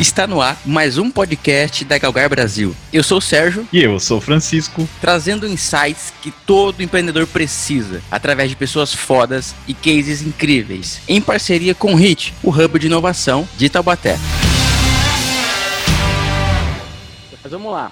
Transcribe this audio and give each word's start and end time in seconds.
Está 0.00 0.28
no 0.28 0.40
ar 0.40 0.56
mais 0.64 0.96
um 0.96 1.10
podcast 1.10 1.84
da 1.84 1.98
Galgar 1.98 2.30
Brasil. 2.30 2.72
Eu 2.92 3.02
sou 3.02 3.18
o 3.18 3.20
Sérgio. 3.20 3.66
E 3.72 3.82
eu 3.82 3.98
sou 3.98 4.18
o 4.18 4.20
Francisco. 4.20 4.88
Trazendo 5.00 5.44
insights 5.44 6.12
que 6.22 6.30
todo 6.30 6.80
empreendedor 6.84 7.26
precisa, 7.26 8.00
através 8.08 8.48
de 8.48 8.54
pessoas 8.54 8.94
fodas 8.94 9.56
e 9.66 9.74
cases 9.74 10.22
incríveis, 10.22 11.00
em 11.08 11.20
parceria 11.20 11.74
com 11.74 11.94
o 11.94 11.96
HIT, 11.96 12.32
o 12.44 12.50
Hub 12.50 12.78
de 12.78 12.86
Inovação 12.86 13.46
de 13.56 13.68
Taubaté. 13.68 14.14
Mas 17.42 17.50
vamos 17.50 17.72
lá. 17.72 17.90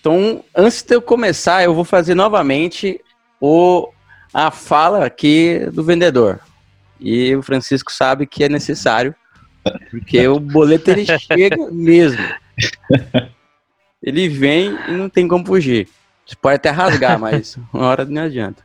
Então, 0.00 0.42
antes 0.56 0.80
de 0.80 0.94
eu 0.94 1.02
começar, 1.02 1.62
eu 1.62 1.74
vou 1.74 1.84
fazer 1.84 2.14
novamente 2.14 2.98
o, 3.38 3.90
a 4.32 4.50
fala 4.50 5.04
aqui 5.04 5.68
do 5.74 5.84
vendedor. 5.84 6.40
E 6.98 7.36
o 7.36 7.42
Francisco 7.42 7.92
sabe 7.92 8.26
que 8.26 8.44
é 8.44 8.48
necessário 8.48 9.14
porque 9.90 10.26
o 10.28 10.38
boleto 10.38 10.90
ele 10.90 11.06
chega 11.06 11.70
mesmo. 11.70 12.22
Ele 14.06 14.28
vem 14.28 14.76
e 14.86 14.90
não 14.90 15.08
tem 15.08 15.26
como 15.26 15.46
fugir. 15.46 15.88
Você 16.26 16.36
pode 16.36 16.56
até 16.56 16.68
rasgar, 16.68 17.18
mas 17.18 17.56
uma 17.72 17.86
hora 17.86 18.04
não 18.04 18.22
adianta. 18.22 18.62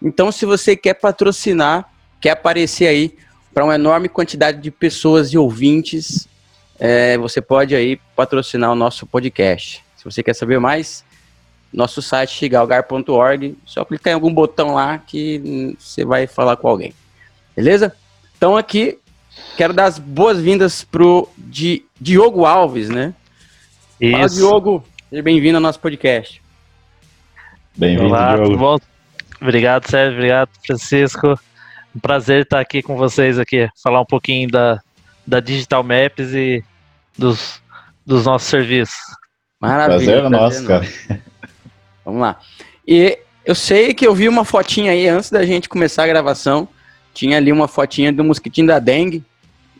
Então, 0.00 0.30
se 0.30 0.44
você 0.44 0.76
quer 0.76 0.92
patrocinar, 0.92 1.90
quer 2.20 2.32
aparecer 2.32 2.86
aí 2.86 3.16
para 3.54 3.64
uma 3.64 3.76
enorme 3.76 4.10
quantidade 4.10 4.60
de 4.60 4.70
pessoas 4.70 5.32
e 5.32 5.38
ouvintes, 5.38 6.28
é, 6.78 7.16
você 7.16 7.40
pode 7.40 7.74
aí 7.74 7.98
patrocinar 8.14 8.70
o 8.72 8.74
nosso 8.74 9.06
podcast. 9.06 9.82
Se 9.96 10.04
você 10.04 10.22
quer 10.22 10.34
saber 10.34 10.60
mais, 10.60 11.02
nosso 11.72 12.02
site 12.02 12.48
galgar.org, 12.48 13.56
só 13.64 13.84
clicar 13.84 14.12
em 14.12 14.14
algum 14.14 14.32
botão 14.32 14.74
lá 14.74 14.98
que 14.98 15.74
você 15.78 16.04
vai 16.04 16.26
falar 16.26 16.56
com 16.56 16.68
alguém. 16.68 16.92
Beleza? 17.56 17.94
Então 18.36 18.56
aqui 18.56 18.98
Quero 19.56 19.72
dar 19.72 19.84
as 19.84 19.98
boas-vindas 19.98 20.84
pro 20.84 21.28
Di 21.36 21.84
Diogo 22.00 22.44
Alves, 22.44 22.88
né? 22.88 23.14
Isso. 24.00 24.12
Fala, 24.12 24.28
Diogo. 24.28 24.84
Seja 25.08 25.22
bem-vindo 25.22 25.56
ao 25.56 25.62
nosso 25.62 25.78
podcast. 25.80 26.42
Bem-vindo, 27.76 28.08
Olá, 28.08 28.34
Diogo. 28.34 28.50
Tudo 28.50 28.58
bom? 28.58 28.76
Obrigado, 29.40 29.88
Sérgio. 29.88 30.16
Obrigado, 30.16 30.50
Francisco. 30.66 31.38
Um 31.94 32.00
prazer 32.00 32.42
estar 32.42 32.60
aqui 32.60 32.82
com 32.82 32.96
vocês 32.96 33.38
aqui, 33.38 33.68
falar 33.82 34.00
um 34.00 34.06
pouquinho 34.06 34.50
da, 34.50 34.80
da 35.26 35.38
Digital 35.38 35.84
Maps 35.84 36.32
e 36.32 36.64
dos, 37.16 37.62
dos 38.04 38.24
nossos 38.24 38.48
serviços. 38.48 38.98
Maravilha. 39.60 39.96
Prazer 39.96 40.16
é 40.16 40.28
prazer 40.28 40.40
nosso, 40.40 40.66
cara. 40.66 41.22
Vamos 42.04 42.20
lá. 42.20 42.40
E 42.86 43.18
eu 43.44 43.54
sei 43.54 43.94
que 43.94 44.06
eu 44.06 44.14
vi 44.14 44.28
uma 44.28 44.44
fotinha 44.44 44.92
aí 44.92 45.06
antes 45.06 45.30
da 45.30 45.44
gente 45.44 45.68
começar 45.68 46.04
a 46.04 46.08
gravação. 46.08 46.68
Tinha 47.14 47.38
ali 47.38 47.50
uma 47.50 47.68
fotinha 47.68 48.12
do 48.12 48.22
mosquitinho 48.22 48.66
da 48.66 48.78
dengue. 48.78 49.24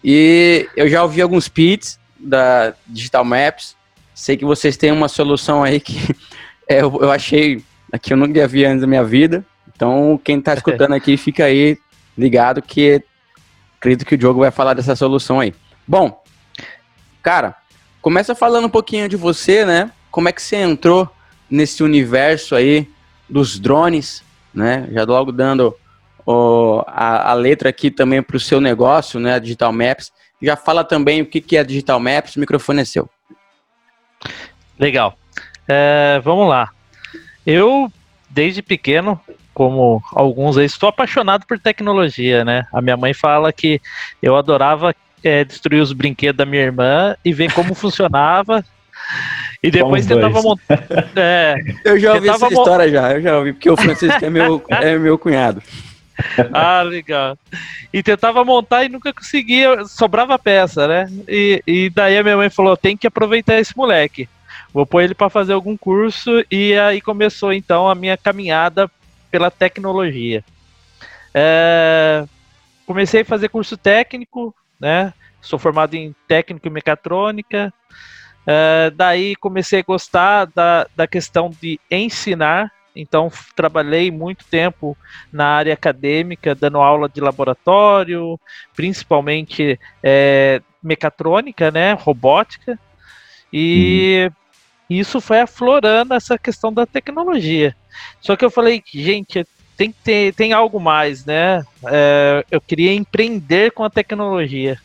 E 0.02 0.68
eu 0.76 0.88
já 0.88 1.02
ouvi 1.02 1.20
alguns 1.20 1.48
pits 1.48 1.98
da 2.18 2.72
Digital 2.86 3.24
Maps. 3.24 3.76
Sei 4.14 4.36
que 4.36 4.44
vocês 4.44 4.76
têm 4.76 4.92
uma 4.92 5.08
solução 5.08 5.62
aí 5.62 5.80
que 5.80 5.96
é, 6.68 6.80
eu, 6.80 6.98
eu 7.02 7.10
achei 7.10 7.62
aqui 7.92 8.12
eu 8.12 8.16
nunca 8.16 8.46
vi 8.48 8.64
antes 8.64 8.80
da 8.80 8.86
minha 8.86 9.04
vida. 9.04 9.44
Então, 9.74 10.20
quem 10.22 10.38
está 10.38 10.54
escutando 10.54 10.94
aqui, 10.94 11.16
fica 11.16 11.44
aí 11.44 11.76
ligado 12.16 12.62
que 12.62 13.02
acredito 13.78 14.06
que 14.06 14.14
o 14.14 14.18
Diogo 14.18 14.40
vai 14.40 14.50
falar 14.50 14.74
dessa 14.74 14.96
solução 14.96 15.40
aí. 15.40 15.52
Bom, 15.86 16.22
cara, 17.22 17.56
começa 18.00 18.34
falando 18.34 18.66
um 18.66 18.70
pouquinho 18.70 19.08
de 19.08 19.16
você, 19.16 19.64
né? 19.64 19.90
Como 20.10 20.28
é 20.28 20.32
que 20.32 20.40
você 20.40 20.56
entrou 20.56 21.08
nesse 21.50 21.82
universo 21.82 22.54
aí 22.54 22.88
dos 23.28 23.58
drones, 23.58 24.22
né? 24.52 24.88
Já 24.92 25.04
logo 25.04 25.32
dando 25.32 25.76
o, 26.26 26.82
a, 26.86 27.30
a, 27.30 27.34
letra 27.34 27.68
aqui 27.68 27.90
também 27.90 28.22
para 28.22 28.36
o 28.36 28.40
seu 28.40 28.60
negócio, 28.60 29.20
né, 29.20 29.34
a 29.34 29.38
Digital 29.38 29.72
Maps. 29.72 30.12
Já 30.40 30.56
fala 30.56 30.84
também 30.84 31.22
o 31.22 31.26
que, 31.26 31.40
que 31.40 31.56
é 31.56 31.60
a 31.60 31.64
Digital 31.64 32.00
Maps, 32.00 32.36
o 32.36 32.40
microfone 32.40 32.82
é 32.82 32.84
seu. 32.84 33.08
Legal. 34.78 35.16
É, 35.68 36.20
vamos 36.22 36.48
lá. 36.48 36.70
Eu, 37.46 37.90
desde 38.28 38.62
pequeno, 38.62 39.20
como 39.52 40.02
alguns 40.12 40.58
aí, 40.58 40.66
estou 40.66 40.88
apaixonado 40.88 41.46
por 41.46 41.58
tecnologia, 41.58 42.44
né? 42.44 42.66
A 42.72 42.82
minha 42.82 42.96
mãe 42.96 43.14
fala 43.14 43.52
que 43.52 43.80
eu 44.22 44.36
adorava 44.36 44.94
é, 45.22 45.44
destruir 45.44 45.80
os 45.80 45.92
brinquedos 45.92 46.36
da 46.36 46.44
minha 46.44 46.62
irmã 46.62 47.16
e 47.24 47.32
ver 47.32 47.52
como 47.52 47.72
funcionava. 47.74 48.64
E 49.62 49.70
depois 49.70 50.06
tentava 50.06 50.42
montar. 50.42 50.84
É, 51.16 51.56
eu 51.84 51.98
já 51.98 52.14
ouvi 52.14 52.28
essa 52.28 52.48
história 52.48 52.90
já, 52.90 53.12
eu 53.12 53.22
já 53.22 53.38
ouvi, 53.38 53.52
porque 53.52 53.70
o 53.70 53.76
Francisco 53.76 54.24
é 54.24 54.30
meu, 54.30 54.62
é 54.68 54.98
meu 54.98 55.18
cunhado. 55.18 55.62
ah, 56.52 56.82
legal. 56.82 57.38
E 57.92 58.02
tentava 58.02 58.44
montar 58.44 58.84
e 58.84 58.88
nunca 58.88 59.12
conseguia, 59.12 59.84
sobrava 59.84 60.38
peça, 60.38 60.86
né? 60.86 61.06
E, 61.28 61.62
e 61.66 61.90
daí 61.90 62.16
a 62.16 62.22
minha 62.22 62.36
mãe 62.36 62.50
falou: 62.50 62.76
tem 62.76 62.96
que 62.96 63.06
aproveitar 63.06 63.58
esse 63.58 63.76
moleque. 63.76 64.28
Vou 64.72 64.86
pôr 64.86 65.02
ele 65.02 65.14
para 65.14 65.30
fazer 65.30 65.52
algum 65.52 65.76
curso. 65.76 66.44
E 66.50 66.74
aí 66.78 67.00
começou 67.00 67.52
então 67.52 67.88
a 67.88 67.94
minha 67.94 68.16
caminhada 68.16 68.90
pela 69.30 69.50
tecnologia. 69.50 70.44
É, 71.32 72.24
comecei 72.86 73.22
a 73.22 73.24
fazer 73.24 73.48
curso 73.48 73.76
técnico, 73.76 74.54
né? 74.78 75.12
Sou 75.40 75.58
formado 75.58 75.94
em 75.94 76.14
técnico 76.26 76.66
e 76.66 76.70
mecatrônica. 76.70 77.72
É, 78.46 78.90
daí 78.94 79.34
comecei 79.36 79.80
a 79.80 79.84
gostar 79.84 80.46
da, 80.46 80.86
da 80.94 81.06
questão 81.06 81.50
de 81.50 81.80
ensinar 81.90 82.70
então, 82.94 83.30
trabalhei 83.56 84.10
muito 84.10 84.44
tempo 84.44 84.96
na 85.32 85.46
área 85.46 85.74
acadêmica, 85.74 86.54
dando 86.54 86.78
aula 86.78 87.08
de 87.08 87.20
laboratório, 87.20 88.38
principalmente 88.76 89.78
é, 90.02 90.62
mecatrônica, 90.82 91.70
né, 91.70 91.92
robótica, 91.92 92.78
e 93.52 94.28
uhum. 94.28 94.96
isso 94.96 95.20
foi 95.20 95.40
aflorando 95.40 96.14
essa 96.14 96.38
questão 96.38 96.72
da 96.72 96.86
tecnologia. 96.86 97.74
Só 98.20 98.36
que 98.36 98.44
eu 98.44 98.50
falei, 98.50 98.82
gente, 98.86 99.44
tem 99.76 99.90
que 99.90 99.98
ter, 100.02 100.34
tem 100.34 100.52
algo 100.52 100.78
mais, 100.78 101.24
né? 101.24 101.64
É, 101.86 102.44
eu 102.50 102.60
queria 102.60 102.92
empreender 102.92 103.72
com 103.72 103.82
a 103.82 103.90
tecnologia. 103.90 104.78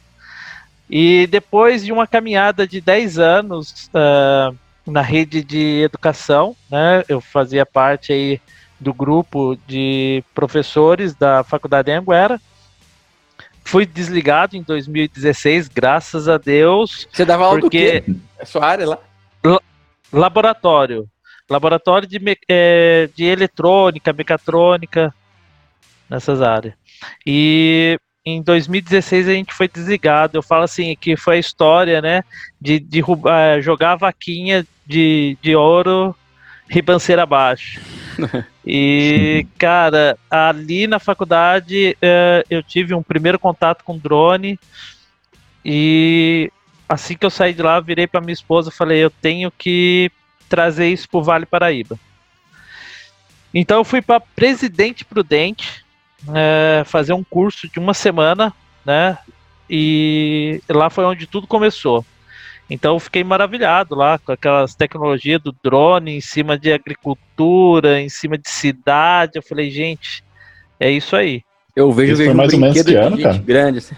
E 0.90 1.28
depois 1.28 1.86
de 1.86 1.92
uma 1.92 2.08
caminhada 2.08 2.68
de 2.68 2.82
10 2.82 3.20
anos, 3.20 3.90
uh, 3.94 4.56
na 4.90 5.02
rede 5.02 5.44
de 5.44 5.82
educação, 5.82 6.56
né? 6.70 7.04
Eu 7.08 7.22
fazia 7.22 7.66
parte 7.66 8.12
aí 8.12 8.42
do 8.80 8.94
grupo 8.94 9.58
de 9.68 10.24
professores 10.34 11.14
da 11.14 11.44
Faculdade 11.44 11.92
Anguera. 11.92 12.40
Fui 13.64 13.86
desligado 13.86 14.56
em 14.56 14.64
2016, 14.64 15.68
graças 15.68 16.28
a 16.28 16.38
Deus. 16.38 17.08
Você 17.12 17.26
dava 17.26 17.46
aula 17.46 17.60
porque... 17.60 18.02
do 18.02 18.06
quê? 18.06 18.16
É 18.40 18.46
sua 18.46 18.66
área 18.66 18.88
lá? 18.88 19.00
Laboratório. 20.12 21.08
Laboratório 21.50 22.08
de, 22.08 22.20
é, 22.48 23.10
de 23.16 23.26
eletrônica, 23.26 24.14
mecatrônica, 24.14 25.14
nessas 26.10 26.42
áreas. 26.42 26.74
E 27.26 28.00
em 28.26 28.42
2016 28.42 29.28
a 29.28 29.34
gente 29.34 29.54
foi 29.54 29.68
desligado. 29.68 30.38
Eu 30.38 30.44
falo 30.44 30.64
assim 30.64 30.96
que 31.00 31.16
foi 31.16 31.38
a 31.38 31.40
história, 31.40 32.02
né, 32.02 32.24
de, 32.60 32.80
de 32.80 33.02
uh, 33.02 33.62
jogar 33.62 33.94
a 33.94 33.98
vaquinha 33.98 34.66
de, 34.86 35.38
de 35.42 35.56
ouro 35.56 36.16
ribanceira 36.70 37.24
abaixo. 37.24 37.82
e, 38.66 39.46
cara, 39.58 40.18
ali 40.30 40.86
na 40.86 41.00
faculdade 41.00 41.98
uh, 41.98 42.46
eu 42.50 42.62
tive 42.62 42.94
um 42.94 43.02
primeiro 43.02 43.40
contato 43.40 43.84
com 43.84 43.98
drone 43.98 44.60
e 45.64 46.52
assim 46.88 47.16
que 47.16 47.26
eu 47.26 47.30
saí 47.30 47.54
de 47.54 47.62
lá, 47.62 47.80
virei 47.80 48.08
para 48.08 48.22
minha 48.22 48.34
esposa 48.34 48.70
e 48.70 48.74
falei, 48.74 49.00
eu 49.04 49.10
tenho 49.10 49.52
que 49.52 50.12
trazer 50.48 50.88
isso 50.88 51.08
pro 51.10 51.24
Vale 51.24 51.46
Paraíba. 51.46 51.98
Então 53.54 53.78
eu 53.78 53.84
fui 53.84 54.02
para 54.02 54.20
Presidente 54.20 55.04
Prudente, 55.04 55.84
é, 56.34 56.84
fazer 56.86 57.14
um 57.14 57.24
curso 57.24 57.68
de 57.70 57.80
uma 57.80 57.94
semana, 57.94 58.54
né? 58.86 59.18
E 59.70 60.62
lá 60.70 60.90
foi 60.90 61.06
onde 61.06 61.28
tudo 61.28 61.48
começou. 61.48 62.06
Então 62.70 62.94
eu 62.94 63.00
fiquei 63.00 63.24
maravilhado 63.24 63.96
lá 63.96 64.20
com 64.20 64.32
aquelas 64.32 64.76
tecnologias 64.76 65.42
do 65.42 65.56
drone 65.64 66.18
em 66.18 66.22
cima 66.22 66.58
de 66.58 66.72
agricultura, 66.72 68.00
em 68.00 68.10
cima 68.10 68.38
de 68.38 68.50
cidade. 68.50 69.34
Eu 69.36 69.44
falei, 69.44 69.72
gente, 69.72 70.24
é 70.80 70.92
isso 70.92 71.16
aí. 71.16 71.44
Eu 71.76 71.92
vejo, 71.92 72.16
vejo 72.16 72.34
mais 72.36 72.54
um 72.54 72.60
brinquedo 72.60 72.88
de 72.88 72.96
ano, 72.96 73.16
gente 73.16 73.24
cara. 73.24 73.38
grande. 73.38 73.78
Assim. 73.80 73.96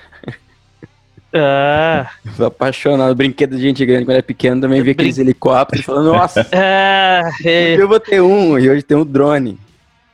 Eu 2.26 2.32
sou 2.38 2.46
apaixonado. 2.46 3.14
Brinquedo 3.16 3.58
de 3.58 3.62
gente 3.62 3.86
grande 3.86 4.06
quando 4.06 4.18
é 4.18 4.22
pequeno 4.22 4.62
também 4.62 4.82
vi 4.82 4.92
aqueles 4.92 5.18
helicópteros 5.18 5.86
falando, 5.86 6.14
nossa, 6.14 6.48
é, 6.52 7.24
é... 7.44 7.76
eu 7.76 7.88
vou 7.88 8.00
ter 8.00 8.22
um, 8.22 8.58
e 8.58 8.70
hoje 8.70 8.84
tem 8.84 8.96
um 8.96 9.06
drone. 9.06 9.60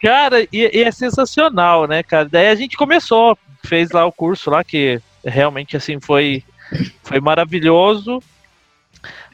Cara, 0.02 0.44
e, 0.44 0.48
e, 0.52 0.84
é 0.84 0.92
sensacional, 0.92 1.88
né, 1.88 2.04
cara? 2.04 2.28
Daí 2.30 2.48
a 2.48 2.56
gente 2.56 2.78
começou, 2.78 3.38
fez 3.64 3.92
lá 3.92 4.06
o 4.06 4.12
curso 4.12 4.50
lá, 4.50 4.64
que 4.64 5.02
realmente, 5.26 5.76
assim, 5.76 6.00
foi, 6.00 6.44
foi 7.04 7.20
maravilhoso. 7.20 8.22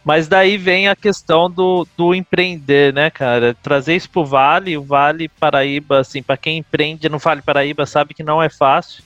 Mas 0.04 0.28
daí 0.28 0.58
vem 0.58 0.90
a 0.90 0.96
questão 0.96 1.50
do, 1.50 1.88
do 1.98 2.14
empreender, 2.14 2.94
né, 2.94 3.10
cara? 3.10 3.56
Trazer 3.62 3.96
isso 3.96 4.10
pro 4.10 4.26
Vale, 4.26 4.78
o 4.78 4.84
Vale 4.84 5.30
Paraíba, 5.30 6.00
assim, 6.00 6.22
para 6.22 6.36
quem 6.36 6.58
empreende 6.58 7.08
no 7.08 7.20
Vale 7.20 7.42
Paraíba 7.42 7.86
sabe 7.86 8.14
que 8.14 8.24
não 8.24 8.42
é 8.44 8.50
fácil. 8.50 9.04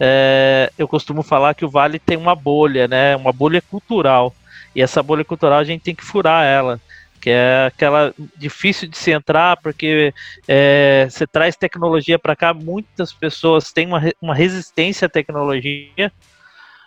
é, 0.00 0.72
eu 0.78 0.88
costumo 0.88 1.22
falar 1.22 1.54
que 1.54 1.64
o 1.64 1.68
Vale 1.68 1.98
tem 1.98 2.16
uma 2.16 2.34
bolha, 2.34 2.88
né? 2.88 3.16
Uma 3.16 3.32
bolha 3.32 3.60
cultural. 3.60 4.34
E 4.74 4.82
essa 4.82 5.02
bolha 5.02 5.24
cultural 5.24 5.58
a 5.58 5.64
gente 5.64 5.82
tem 5.82 5.94
que 5.94 6.04
furar 6.04 6.44
ela 6.44 6.80
que 7.24 7.30
é 7.30 7.64
aquela 7.68 8.14
difícil 8.36 8.86
de 8.86 8.98
se 8.98 9.10
entrar, 9.10 9.56
porque 9.56 10.12
é, 10.46 11.06
você 11.08 11.26
traz 11.26 11.56
tecnologia 11.56 12.18
para 12.18 12.36
cá, 12.36 12.52
muitas 12.52 13.14
pessoas 13.14 13.72
têm 13.72 13.86
uma, 13.86 14.02
uma 14.20 14.34
resistência 14.34 15.06
à 15.06 15.08
tecnologia, 15.08 16.12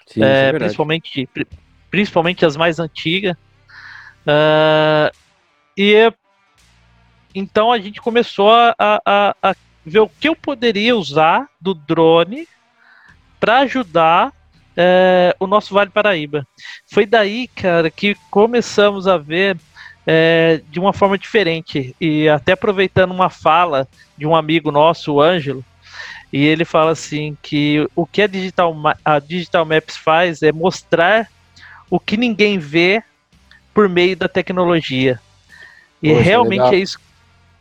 Sim, 0.05 0.23
é, 0.23 0.49
é 0.49 0.53
principalmente, 0.53 1.27
principalmente 1.89 2.45
as 2.45 2.55
mais 2.55 2.79
antigas. 2.79 3.35
Uh, 4.27 5.09
e 5.75 6.13
então 7.33 7.71
a 7.71 7.79
gente 7.79 7.99
começou 7.99 8.51
a, 8.51 8.75
a, 8.77 9.35
a 9.41 9.55
ver 9.83 10.01
o 10.01 10.09
que 10.09 10.29
eu 10.29 10.35
poderia 10.35 10.95
usar 10.95 11.49
do 11.59 11.73
drone 11.73 12.47
para 13.39 13.61
ajudar 13.61 14.31
é, 14.75 15.35
o 15.39 15.47
nosso 15.47 15.73
Vale 15.73 15.89
Paraíba. 15.89 16.45
Foi 16.85 17.07
daí, 17.07 17.47
cara, 17.47 17.89
que 17.89 18.15
começamos 18.29 19.07
a 19.07 19.17
ver 19.17 19.57
é, 20.07 20.61
de 20.71 20.79
uma 20.79 20.93
forma 20.93 21.17
diferente. 21.17 21.93
E 21.99 22.29
até 22.29 22.53
aproveitando 22.53 23.11
uma 23.11 23.29
fala 23.29 23.85
de 24.17 24.25
um 24.25 24.33
amigo 24.33 24.71
nosso, 24.71 25.13
o 25.13 25.21
Ângelo, 25.21 25.63
e 26.31 26.45
ele 26.45 26.63
fala 26.63 26.91
assim 26.91 27.37
que 27.41 27.85
o 27.95 28.05
que 28.05 28.21
a 28.21 28.27
Digital, 28.27 28.75
a 29.03 29.19
Digital 29.19 29.65
Maps 29.65 29.97
faz 29.97 30.41
é 30.41 30.51
mostrar 30.51 31.27
o 31.89 31.99
que 31.99 32.15
ninguém 32.15 32.57
vê 32.57 33.03
por 33.73 33.87
meio 33.89 34.15
da 34.15 34.27
tecnologia. 34.27 35.19
E 36.01 36.09
Poxa, 36.09 36.21
realmente 36.21 36.61
legal. 36.61 36.73
é 36.73 36.77
isso. 36.77 36.99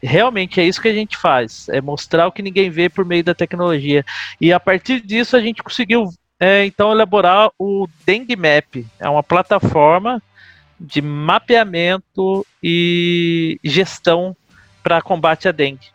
Realmente 0.02 0.60
é 0.60 0.64
isso 0.64 0.80
que 0.80 0.88
a 0.88 0.94
gente 0.94 1.16
faz, 1.16 1.68
é 1.70 1.80
mostrar 1.80 2.26
o 2.26 2.32
que 2.32 2.42
ninguém 2.42 2.70
vê 2.70 2.88
por 2.88 3.04
meio 3.04 3.24
da 3.24 3.34
tecnologia. 3.34 4.04
E 4.40 4.52
a 4.52 4.60
partir 4.60 5.00
disso 5.00 5.36
a 5.36 5.40
gente 5.40 5.62
conseguiu 5.62 6.10
é, 6.38 6.66
então 6.66 6.92
elaborar 6.92 7.50
o 7.58 7.88
Dengue 8.04 8.36
Map. 8.36 8.84
É 9.00 9.08
uma 9.08 9.22
plataforma 9.22 10.22
de 10.78 11.00
mapeamento 11.00 12.46
e 12.62 13.58
gestão 13.64 14.36
para 14.82 15.02
combate 15.02 15.48
à 15.48 15.52
dengue. 15.52 15.88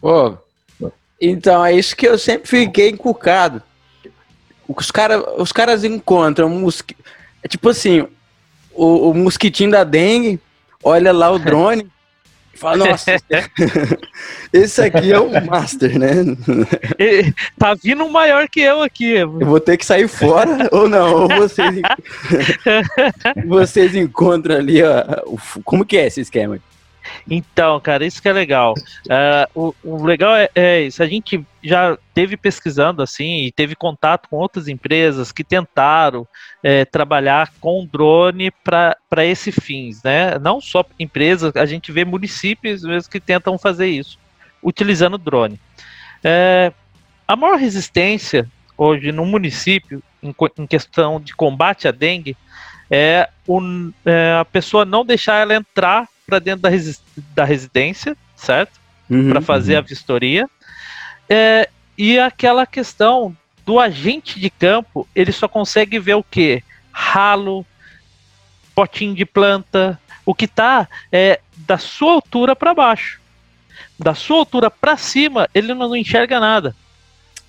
Oh, 0.00 0.34
então 1.20 1.64
é 1.64 1.72
isso 1.72 1.96
que 1.96 2.06
eu 2.06 2.18
sempre 2.18 2.48
fiquei 2.48 2.88
encucado. 2.88 3.62
Os, 4.68 4.90
cara, 4.90 5.40
os 5.40 5.52
caras 5.52 5.84
encontram 5.84 6.48
mosqui... 6.48 6.96
é 7.42 7.48
tipo 7.48 7.68
assim, 7.68 8.06
o, 8.72 9.10
o 9.10 9.14
mosquitinho 9.14 9.70
da 9.70 9.84
dengue, 9.84 10.40
olha 10.82 11.12
lá 11.12 11.30
o 11.30 11.38
drone, 11.40 11.90
Fala, 12.54 12.76
nossa, 12.76 13.16
esse 14.52 14.82
aqui 14.82 15.12
é 15.12 15.18
o 15.18 15.44
Master, 15.44 15.98
né? 15.98 16.12
tá 17.58 17.74
vindo 17.74 18.04
um 18.04 18.10
maior 18.10 18.48
que 18.48 18.60
eu 18.60 18.82
aqui. 18.82 19.12
Eu 19.14 19.30
vou 19.30 19.60
ter 19.60 19.76
que 19.76 19.86
sair 19.86 20.08
fora 20.08 20.68
ou 20.72 20.88
não? 20.88 21.22
Ou 21.22 21.28
vocês, 21.28 21.80
vocês 23.46 23.96
encontram 23.96 24.56
ali, 24.56 24.82
ó, 24.82 25.02
como 25.64 25.84
que 25.84 25.96
é 25.96 26.06
esse 26.06 26.20
esquema? 26.20 26.58
Então, 27.28 27.78
cara, 27.80 28.06
isso 28.06 28.20
que 28.20 28.28
é 28.28 28.32
legal. 28.32 28.74
Uh, 29.06 29.74
o, 29.84 29.94
o, 29.94 30.04
legal 30.04 30.34
é, 30.34 30.48
é 30.54 30.82
isso. 30.82 31.02
A 31.02 31.06
gente 31.06 31.44
já 31.62 31.96
teve 32.14 32.36
pesquisando 32.36 33.02
assim 33.02 33.44
e 33.44 33.52
teve 33.52 33.74
contato 33.74 34.28
com 34.28 34.36
outras 34.36 34.68
empresas 34.68 35.32
que 35.32 35.44
tentaram 35.44 36.26
é, 36.62 36.84
trabalhar 36.84 37.52
com 37.60 37.86
drone 37.86 38.50
para 38.50 39.24
esse 39.24 39.52
fins, 39.52 40.02
né? 40.02 40.38
Não 40.38 40.60
só 40.60 40.84
empresas, 40.98 41.54
a 41.56 41.66
gente 41.66 41.92
vê 41.92 42.04
municípios 42.04 42.82
mesmo 42.82 43.10
que 43.10 43.20
tentam 43.20 43.58
fazer 43.58 43.86
isso, 43.86 44.18
utilizando 44.62 45.18
drone. 45.18 45.60
É, 46.24 46.72
a 47.26 47.36
maior 47.36 47.58
resistência 47.58 48.48
hoje 48.76 49.12
no 49.12 49.24
município, 49.24 50.02
em, 50.22 50.34
em 50.58 50.66
questão 50.66 51.20
de 51.20 51.34
combate 51.34 51.86
à 51.86 51.90
dengue, 51.90 52.36
é, 52.90 53.28
é, 54.04 54.36
a 54.38 54.44
pessoa 54.44 54.84
não 54.84 55.04
deixar 55.04 55.40
ela 55.40 55.54
entrar 55.54 56.08
para 56.26 56.38
dentro 56.38 56.62
da, 56.62 56.68
resi 56.68 56.98
da 57.34 57.44
residência, 57.44 58.16
certo? 58.36 58.80
Uhum, 59.08 59.30
para 59.30 59.40
fazer 59.40 59.74
uhum. 59.74 59.78
a 59.78 59.82
vistoria. 59.82 60.50
É, 61.28 61.68
e 61.96 62.18
aquela 62.18 62.66
questão 62.66 63.36
do 63.64 63.78
agente 63.78 64.40
de 64.40 64.50
campo, 64.50 65.06
ele 65.14 65.32
só 65.32 65.46
consegue 65.46 65.98
ver 65.98 66.14
o 66.14 66.24
que? 66.24 66.62
Ralo, 66.90 67.64
potinho 68.74 69.14
de 69.14 69.24
planta, 69.24 69.98
o 70.24 70.34
que 70.34 70.46
está 70.46 70.88
é, 71.10 71.40
da 71.56 71.78
sua 71.78 72.12
altura 72.14 72.56
para 72.56 72.74
baixo. 72.74 73.20
Da 73.98 74.14
sua 74.14 74.38
altura 74.38 74.70
para 74.70 74.96
cima, 74.96 75.48
ele 75.54 75.74
não 75.74 75.94
enxerga 75.94 76.40
nada. 76.40 76.74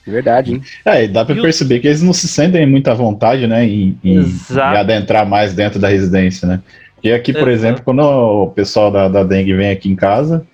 Verdade, 0.06 0.54
hein? 0.54 0.64
É, 0.84 1.06
e 1.06 1.08
dá 1.08 1.24
para 1.24 1.36
perceber 1.36 1.80
que 1.80 1.88
eles 1.88 2.02
não 2.02 2.12
se 2.12 2.28
sentem 2.28 2.66
muita 2.66 2.94
vontade, 2.94 3.48
né, 3.48 3.66
em, 3.66 3.98
em, 4.04 4.20
em, 4.20 4.78
adentrar 4.78 5.26
mais 5.26 5.54
dentro 5.54 5.80
da 5.80 5.88
residência, 5.88 6.46
né? 6.48 6.62
E 7.04 7.12
aqui, 7.12 7.34
por 7.34 7.50
exemplo, 7.50 7.84
quando 7.84 8.00
o 8.02 8.48
pessoal 8.52 8.90
da, 8.90 9.10
da 9.10 9.24
dengue 9.24 9.54
vem 9.54 9.72
aqui 9.72 9.90
em 9.90 9.96
casa, 9.96 10.46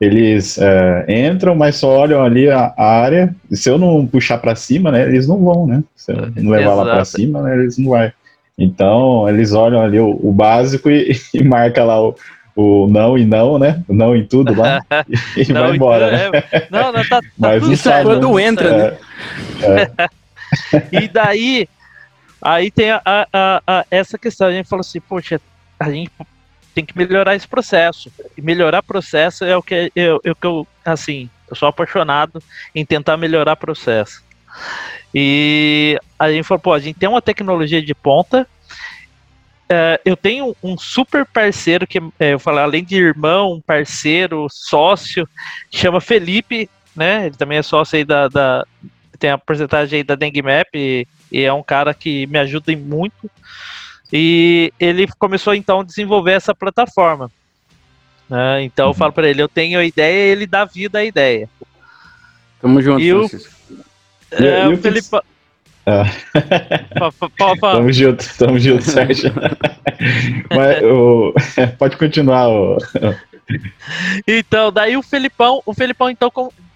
eles 0.00 0.58
é, 0.58 1.06
entram, 1.08 1.54
mas 1.54 1.76
só 1.76 1.88
olham 1.88 2.22
ali 2.22 2.50
a, 2.50 2.74
a, 2.76 3.00
área. 3.00 3.34
E 3.50 3.56
se 3.56 3.70
eu 3.70 3.78
não 3.78 4.06
puxar 4.06 4.38
para 4.38 4.54
cima, 4.54 4.92
né, 4.92 5.02
eles 5.02 5.26
não 5.26 5.42
vão, 5.42 5.66
né? 5.66 5.82
Se 5.96 6.12
eu 6.12 6.16
não 6.36 6.50
levar 6.50 6.72
Exato. 6.72 6.76
lá 6.76 6.94
para 6.94 7.04
cima, 7.04 7.42
né, 7.42 7.54
eles 7.54 7.78
não 7.78 7.90
vão. 7.90 8.12
Então, 8.58 9.28
eles 9.28 9.52
olham 9.52 9.80
ali 9.80 9.98
o, 9.98 10.10
o 10.22 10.32
básico 10.32 10.90
e, 10.90 11.16
e 11.32 11.42
marca 11.42 11.82
lá 11.82 12.00
o, 12.00 12.14
o 12.54 12.86
não 12.86 13.16
e 13.16 13.24
não, 13.24 13.58
né? 13.58 13.82
O 13.88 13.94
não 13.94 14.14
em 14.14 14.24
tudo 14.24 14.54
lá 14.54 14.80
e, 15.36 15.40
e 15.40 15.52
vai 15.52 15.74
embora. 15.74 16.10
Né? 16.10 16.42
É, 16.52 16.66
não, 16.70 16.92
não, 16.92 17.02
tá, 17.08 17.20
tá 17.20 17.22
Mas 17.38 17.62
tudo 17.62 17.72
isso 17.72 17.88
é 17.88 18.02
quando 18.02 18.38
entra, 18.38 18.76
né? 18.76 18.96
É. 19.62 21.00
e 21.04 21.08
daí, 21.08 21.68
aí 22.42 22.70
tem 22.70 22.90
a, 22.90 23.00
a, 23.04 23.62
a, 23.66 23.86
essa 23.90 24.18
questão, 24.18 24.48
a 24.48 24.52
gente 24.52 24.68
falou 24.68 24.82
assim, 24.82 25.00
poxa, 25.00 25.40
a 25.78 25.90
gente 25.90 26.10
tem 26.74 26.84
que 26.84 26.96
melhorar 26.96 27.36
esse 27.36 27.46
processo. 27.46 28.12
E 28.36 28.42
melhorar 28.42 28.82
processo 28.82 29.44
é 29.44 29.56
o 29.56 29.62
que 29.62 29.92
eu, 29.94 30.20
eu, 30.24 30.36
eu 30.42 30.68
assim, 30.84 31.30
eu 31.48 31.56
sou 31.56 31.68
apaixonado 31.68 32.42
em 32.74 32.84
tentar 32.84 33.16
melhorar 33.16 33.56
processo. 33.56 34.22
E 35.14 35.98
a 36.18 36.30
gente 36.30 36.44
falou, 36.44 36.60
pô, 36.60 36.72
a 36.72 36.80
gente 36.80 36.98
tem 36.98 37.08
uma 37.08 37.22
tecnologia 37.22 37.80
de 37.80 37.94
ponta. 37.94 38.46
É, 39.68 40.00
eu 40.04 40.16
tenho 40.16 40.54
um 40.62 40.76
super 40.76 41.24
parceiro 41.24 41.86
que 41.86 41.98
é, 42.18 42.34
eu 42.34 42.38
falei, 42.38 42.62
além 42.62 42.84
de 42.84 42.96
irmão, 42.96 43.62
parceiro, 43.64 44.46
sócio, 44.50 45.28
chama 45.70 46.00
Felipe, 46.00 46.68
né? 46.94 47.26
Ele 47.26 47.36
também 47.36 47.58
é 47.58 47.62
sócio 47.62 47.96
aí 47.96 48.04
da, 48.04 48.28
da 48.28 48.66
tem 49.18 49.30
a 49.30 49.38
porcentagem 49.38 49.98
aí 49.98 50.04
da 50.04 50.16
Dengue 50.16 50.42
Map 50.42 50.68
e, 50.74 51.06
e 51.30 51.42
é 51.42 51.52
um 51.52 51.62
cara 51.62 51.94
que 51.94 52.26
me 52.26 52.38
ajuda 52.38 52.76
muito. 52.76 53.30
E 54.16 54.72
ele 54.78 55.08
começou 55.18 55.56
então 55.56 55.80
a 55.80 55.84
desenvolver 55.84 56.30
essa 56.30 56.54
plataforma. 56.54 57.28
Né? 58.30 58.62
Então 58.62 58.86
uhum. 58.86 58.90
eu 58.92 58.94
falo 58.94 59.12
para 59.12 59.28
ele, 59.28 59.42
eu 59.42 59.48
tenho 59.48 59.76
a 59.76 59.84
ideia, 59.84 60.30
ele 60.30 60.46
dá 60.46 60.64
vida 60.64 61.00
à 61.00 61.04
ideia. 61.04 61.48
Tamo 62.60 62.80
junto, 62.80 63.00
e 63.00 63.12
o, 63.12 63.28
é, 64.30 64.68
o 64.68 64.76
Felipe. 64.76 65.08
Ah. 65.84 66.04
tamo 67.60 67.92
junto, 67.92 68.38
tamo 68.38 68.58
junto, 68.58 68.82
Sérgio. 68.88 69.32
Mas, 70.54 70.82
o... 70.84 71.34
pode 71.76 71.96
continuar. 71.96 72.48
O... 72.48 72.78
Então, 74.28 74.70
daí 74.70 74.96
o 74.96 75.02
Felipão, 75.02 75.60
o 75.66 75.74
Felipão 75.74 76.08
então 76.08 76.30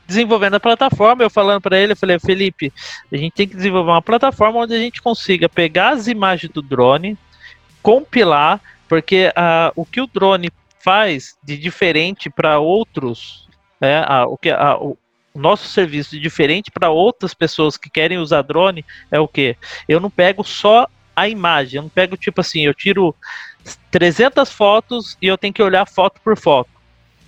desenvolvendo 0.09 0.55
a 0.55 0.61
plataforma, 0.61 1.23
eu 1.23 1.31
falando 1.31 1.61
para 1.61 1.79
ele, 1.79 1.93
eu 1.93 1.97
falei, 1.97 2.19
Felipe, 2.19 2.73
a 3.13 3.17
gente 3.17 3.33
tem 3.33 3.47
que 3.47 3.55
desenvolver 3.55 3.91
uma 3.91 4.03
plataforma 4.03 4.59
onde 4.59 4.75
a 4.75 4.79
gente 4.79 5.01
consiga 5.01 5.49
pegar 5.49 5.91
as 5.91 6.09
imagens 6.09 6.51
do 6.51 6.63
drone, 6.63 7.17
compilar, 7.83 8.61
porque 8.89 9.29
uh, 9.29 9.73
o 9.77 9.85
que 9.85 10.01
o 10.01 10.07
drone 10.07 10.51
faz 10.81 11.37
de 11.43 11.57
diferente 11.57 12.31
para 12.31 12.59
outros, 12.59 13.49
é, 13.81 14.01
uh, 14.01 14.33
o 14.33 14.39
que 14.39 14.51
o 14.53 14.97
nosso 15.35 15.69
serviço 15.69 16.11
de 16.11 16.21
diferente 16.21 16.71
para 16.71 16.91
outras 16.91 17.35
pessoas 17.35 17.77
que 17.77 17.91
querem 17.91 18.19
usar 18.19 18.43
drone 18.43 18.85
é 19.11 19.21
o 19.21 19.29
que? 19.29 19.57
Eu 19.89 20.01
não 20.01 20.11
pego 20.11 20.43
só 20.43 20.89
a 21.15 21.29
imagem, 21.29 21.77
eu 21.77 21.83
não 21.83 21.89
pego 21.89 22.17
tipo 22.17 22.41
assim, 22.41 22.63
eu 22.63 22.75
tiro 22.75 23.15
300 23.91 24.51
fotos 24.51 25.17
e 25.21 25.27
eu 25.27 25.37
tenho 25.37 25.53
que 25.53 25.63
olhar 25.63 25.87
foto 25.87 26.21
por 26.23 26.37
foto. 26.37 26.71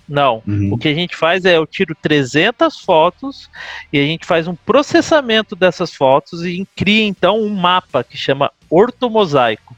Não. 0.07 0.43
Uhum. 0.45 0.73
O 0.73 0.77
que 0.77 0.89
a 0.89 0.93
gente 0.93 1.15
faz 1.15 1.45
é 1.45 1.55
eu 1.55 1.65
tiro 1.65 1.95
300 1.95 2.79
fotos 2.79 3.49
e 3.93 3.99
a 3.99 4.05
gente 4.05 4.25
faz 4.25 4.47
um 4.47 4.55
processamento 4.55 5.55
dessas 5.55 5.93
fotos 5.93 6.43
e 6.43 6.67
cria 6.75 7.05
então 7.05 7.39
um 7.39 7.49
mapa 7.49 8.03
que 8.03 8.17
chama 8.17 8.51
ortomosaico. 8.69 9.75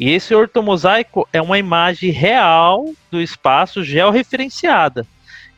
E 0.00 0.08
esse 0.08 0.34
ortomosaico 0.34 1.28
é 1.30 1.42
uma 1.42 1.58
imagem 1.58 2.10
real 2.10 2.90
do 3.10 3.20
espaço 3.20 3.84
georreferenciada. 3.84 5.06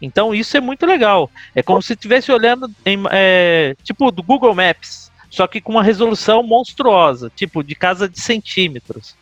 Então 0.01 0.35
isso 0.35 0.57
é 0.57 0.61
muito 0.61 0.85
legal. 0.85 1.31
É 1.55 1.63
como 1.63 1.81
se 1.81 1.93
estivesse 1.93 2.33
olhando 2.33 2.69
em, 2.85 3.01
é, 3.13 3.77
tipo 3.85 4.11
do 4.11 4.21
Google 4.21 4.53
Maps, 4.53 5.13
só 5.31 5.47
que 5.47 5.61
com 5.61 5.73
uma 5.73 5.83
resolução 5.85 6.43
monstruosa, 6.43 7.31
tipo 7.37 7.63
de 7.63 7.77
casa 7.77 8.09
de 8.09 8.21
centímetros. 8.21 9.15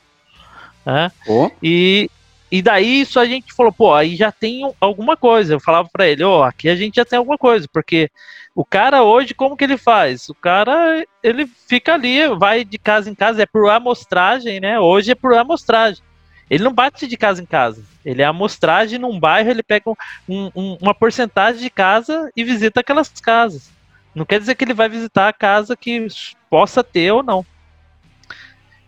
Né? 0.86 1.12
Oh. 1.28 1.50
E 1.62 2.10
e 2.50 2.60
daí 2.60 3.02
isso 3.02 3.20
a 3.20 3.26
gente 3.26 3.52
falou, 3.52 3.72
pô, 3.72 3.94
aí 3.94 4.16
já 4.16 4.32
tem 4.32 4.62
alguma 4.80 5.16
coisa. 5.16 5.54
Eu 5.54 5.60
falava 5.60 5.88
para 5.92 6.08
ele, 6.08 6.24
ó, 6.24 6.40
oh, 6.40 6.42
aqui 6.42 6.68
a 6.68 6.74
gente 6.74 6.96
já 6.96 7.04
tem 7.04 7.18
alguma 7.18 7.38
coisa, 7.38 7.68
porque 7.72 8.10
o 8.54 8.64
cara 8.64 9.04
hoje, 9.04 9.34
como 9.34 9.56
que 9.56 9.64
ele 9.64 9.76
faz? 9.76 10.28
O 10.28 10.34
cara, 10.34 11.04
ele 11.22 11.46
fica 11.46 11.94
ali, 11.94 12.26
vai 12.36 12.64
de 12.64 12.78
casa 12.78 13.08
em 13.08 13.14
casa, 13.14 13.42
é 13.42 13.46
por 13.46 13.70
amostragem, 13.70 14.58
né? 14.58 14.80
Hoje 14.80 15.12
é 15.12 15.14
por 15.14 15.32
amostragem. 15.34 16.02
Ele 16.50 16.64
não 16.64 16.72
bate 16.72 17.06
de 17.06 17.16
casa 17.16 17.40
em 17.40 17.46
casa. 17.46 17.84
Ele 18.04 18.22
é 18.22 18.24
amostragem 18.24 18.98
num 18.98 19.20
bairro, 19.20 19.50
ele 19.50 19.62
pega 19.62 19.88
um, 20.28 20.50
um, 20.56 20.76
uma 20.80 20.92
porcentagem 20.92 21.62
de 21.62 21.70
casa 21.70 22.30
e 22.36 22.42
visita 22.42 22.80
aquelas 22.80 23.08
casas. 23.08 23.70
Não 24.12 24.24
quer 24.24 24.40
dizer 24.40 24.56
que 24.56 24.64
ele 24.64 24.74
vai 24.74 24.88
visitar 24.88 25.28
a 25.28 25.32
casa 25.32 25.76
que 25.76 26.08
possa 26.48 26.82
ter 26.82 27.12
ou 27.12 27.22
não. 27.22 27.46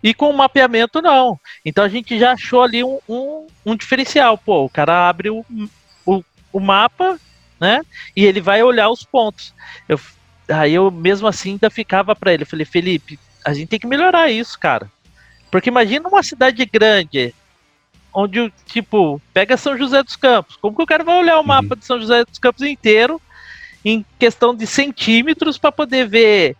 E 0.03 0.13
com 0.13 0.31
o 0.31 0.37
mapeamento, 0.37 1.01
não. 1.01 1.39
Então 1.65 1.85
a 1.85 1.89
gente 1.89 2.19
já 2.19 2.33
achou 2.33 2.63
ali 2.63 2.83
um, 2.83 2.99
um, 3.09 3.47
um 3.65 3.77
diferencial. 3.77 4.37
Pô, 4.37 4.65
o 4.65 4.69
cara 4.69 5.09
abre 5.09 5.31
o, 5.31 5.45
o, 6.05 6.25
o, 6.53 6.61
mapa, 6.61 7.19
né? 7.61 7.83
E 8.17 8.25
ele 8.25 8.41
vai 8.41 8.63
olhar 8.63 8.91
os 8.91 9.05
pontos. 9.05 9.55
Eu, 9.89 10.01
aí 10.49 10.75
eu 10.75 10.91
mesmo 10.91 11.29
assim 11.29 11.53
ainda 11.53 11.71
ficava 11.71 12.17
para 12.17 12.33
ele. 12.33 12.43
Eu 12.43 12.49
falei, 12.49 12.67
Felipe, 12.67 13.19
a 13.45 13.55
gente 13.55 13.69
tem 13.69 13.79
que 13.79 13.87
melhorar 13.87 14.31
isso, 14.31 14.59
cara. 14.59 14.91
Porque 15.51 15.69
imagina 15.69 16.09
uma 16.09 16.23
cidade 16.23 16.65
grande, 16.65 17.35
onde, 18.13 18.53
tipo, 18.67 19.21
pega 19.33 19.57
São 19.57 19.77
José 19.77 20.03
dos 20.03 20.17
Campos. 20.17 20.57
Como 20.57 20.75
que 20.75 20.83
o 20.83 20.87
cara 20.87 21.05
vai 21.05 21.19
olhar 21.19 21.39
o 21.39 21.47
mapa 21.47 21.75
uhum. 21.75 21.79
de 21.79 21.85
São 21.85 22.01
José 22.01 22.25
dos 22.25 22.39
Campos 22.39 22.63
inteiro 22.63 23.21
em 23.85 24.05
questão 24.19 24.55
de 24.55 24.67
centímetros 24.67 25.59
para 25.59 25.73
poder 25.73 26.09
ver 26.09 26.57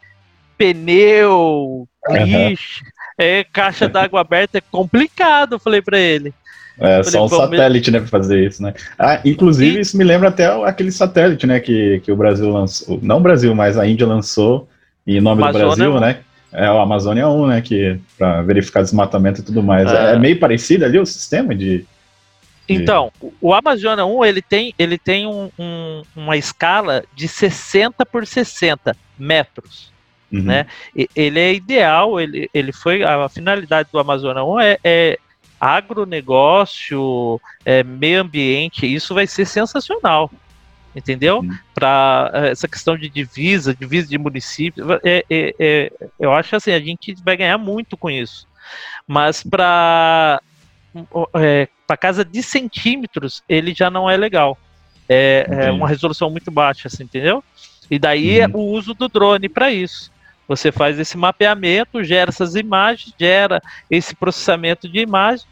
pneu, 0.59 1.89
lixo, 2.09 2.85
é, 3.23 3.45
caixa 3.45 3.89
d'água 3.89 4.21
aberta 4.21 4.59
é 4.59 4.63
complicado, 4.71 5.59
falei 5.59 5.81
para 5.81 5.99
ele. 5.99 6.35
É, 6.79 7.03
só 7.03 7.25
um 7.25 7.29
satélite, 7.29 7.91
né, 7.91 8.01
pra 8.01 8.09
fazer 8.09 8.47
isso, 8.47 8.63
né? 8.63 8.75
Ah, 8.99 9.21
inclusive, 9.25 9.79
e... 9.79 9.81
isso 9.81 9.97
me 9.97 10.05
lembra 10.05 10.29
até 10.29 10.47
aquele 10.65 10.91
satélite, 10.91 11.47
né, 11.47 11.61
que, 11.61 12.01
que 12.01 12.11
o 12.11 12.17
Brasil 12.17 12.51
lançou, 12.51 12.99
não 13.03 13.19
o 13.19 13.21
Brasil, 13.21 13.55
mas 13.55 13.77
a 13.79 13.87
Índia 13.87 14.07
lançou 14.07 14.69
em 15.07 15.21
nome 15.21 15.43
Amazônia 15.43 15.67
do 15.67 15.77
Brasil, 15.77 16.01
né? 16.01 16.19
É 16.53 16.71
o 16.71 16.79
Amazônia 16.79 17.29
1, 17.29 17.47
né, 17.47 17.61
que 17.61 17.99
para 18.19 18.43
verificar 18.43 18.83
desmatamento 18.83 19.41
e 19.41 19.45
tudo 19.45 19.63
mais. 19.63 19.91
É. 19.91 20.15
é, 20.15 20.19
meio 20.19 20.39
parecido 20.39 20.85
ali 20.85 20.99
o 20.99 21.07
sistema 21.07 21.55
de... 21.55 21.85
Então, 22.69 23.13
o 23.41 23.53
Amazônia 23.53 24.05
1, 24.05 24.25
ele 24.25 24.41
tem, 24.41 24.75
ele 24.79 24.97
tem 24.97 25.27
um, 25.27 25.51
um, 25.59 26.03
uma 26.17 26.37
escala 26.37 27.05
de 27.15 27.29
60 27.29 28.07
por 28.07 28.27
60 28.27 28.97
metros. 29.19 29.92
Uhum. 30.33 30.43
Né? 30.43 30.67
Ele 31.15 31.39
é 31.39 31.53
ideal, 31.53 32.19
ele, 32.19 32.49
ele 32.55 32.73
foi. 32.73 33.03
A 33.03 33.29
finalidade 33.29 33.89
do 33.93 33.99
Amazônia 33.99 34.43
1 34.43 34.61
é, 34.61 34.79
é 34.83 35.19
agronegócio, 35.61 37.41
é, 37.65 37.85
meio 37.85 38.23
ambiente, 38.23 38.93
isso 38.93 39.15
vai 39.15 39.27
ser 39.27 39.45
sensacional. 39.45 40.31
Entendeu? 40.95 41.41
Uhum. 41.41 41.57
Para 41.75 42.31
é, 42.35 42.51
essa 42.51 42.69
questão 42.69 42.97
de 42.97 43.09
divisa, 43.09 43.75
divisa 43.75 44.09
de 44.09 44.19
município, 44.19 44.85
é, 45.05 45.25
é, 45.31 45.55
é, 45.59 45.93
eu 46.19 46.33
acho 46.33 46.57
assim, 46.57 46.73
a 46.73 46.81
gente 46.81 47.15
vai 47.25 47.37
ganhar 47.37 47.59
muito 47.59 47.97
com 47.97 48.11
isso. 48.11 48.47
Mas 49.07 49.43
para 49.43 50.41
é, 51.35 51.69
para 51.87 51.97
casa 51.97 52.25
de 52.25 52.43
centímetros, 52.43 53.43
ele 53.49 53.75
já 53.75 53.91
não 53.91 54.09
é 54.09 54.17
legal. 54.17 54.59
É, 55.09 55.47
é, 55.49 55.71
uma 55.71 55.89
resolução 55.89 56.31
muito 56.31 56.51
baixa, 56.51 56.89
assim, 56.89 57.05
entendeu? 57.05 57.43
E 57.91 57.99
daí 57.99 58.41
uhum. 58.47 58.57
o 58.57 58.61
uso 58.73 58.95
do 58.95 59.09
drone 59.09 59.49
para 59.49 59.71
isso. 59.71 60.11
Você 60.49 60.73
faz 60.73 60.99
esse 60.99 61.17
mapeamento, 61.17 62.03
gera 62.03 62.31
essas 62.31 62.55
imagens, 62.55 63.15
gera 63.19 63.63
esse 63.91 64.15
processamento 64.15 64.89
de 64.89 65.01
imagem. 65.01 65.47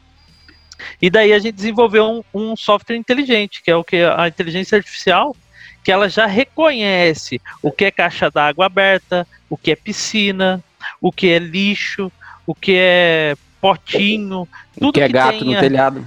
E 1.00 1.10
daí 1.10 1.32
a 1.32 1.38
gente 1.38 1.54
desenvolveu 1.54 2.24
um, 2.34 2.52
um 2.52 2.56
software 2.56 2.96
inteligente, 2.96 3.62
que 3.62 3.70
é 3.70 3.76
o 3.76 3.84
que 3.84 3.96
a 4.02 4.28
inteligência 4.28 4.76
artificial, 4.76 5.36
que 5.84 5.92
ela 5.92 6.08
já 6.08 6.26
reconhece 6.26 7.40
o 7.62 7.70
que 7.70 7.86
é 7.86 7.90
caixa 7.90 8.30
d'água 8.30 8.66
aberta, 8.66 9.26
o 9.48 9.56
que 9.56 9.70
é 9.70 9.76
piscina, 9.76 10.62
o 11.00 11.12
que 11.12 11.28
é 11.28 11.38
lixo, 11.38 12.10
o 12.46 12.54
que 12.54 12.74
é 12.76 13.36
potinho, 13.60 14.48
tudo 14.74 14.88
o 14.88 14.92
que 14.92 15.00
é 15.00 15.08
gato 15.08 15.38
tenha... 15.38 15.56
no 15.56 15.60
telhado. 15.60 16.06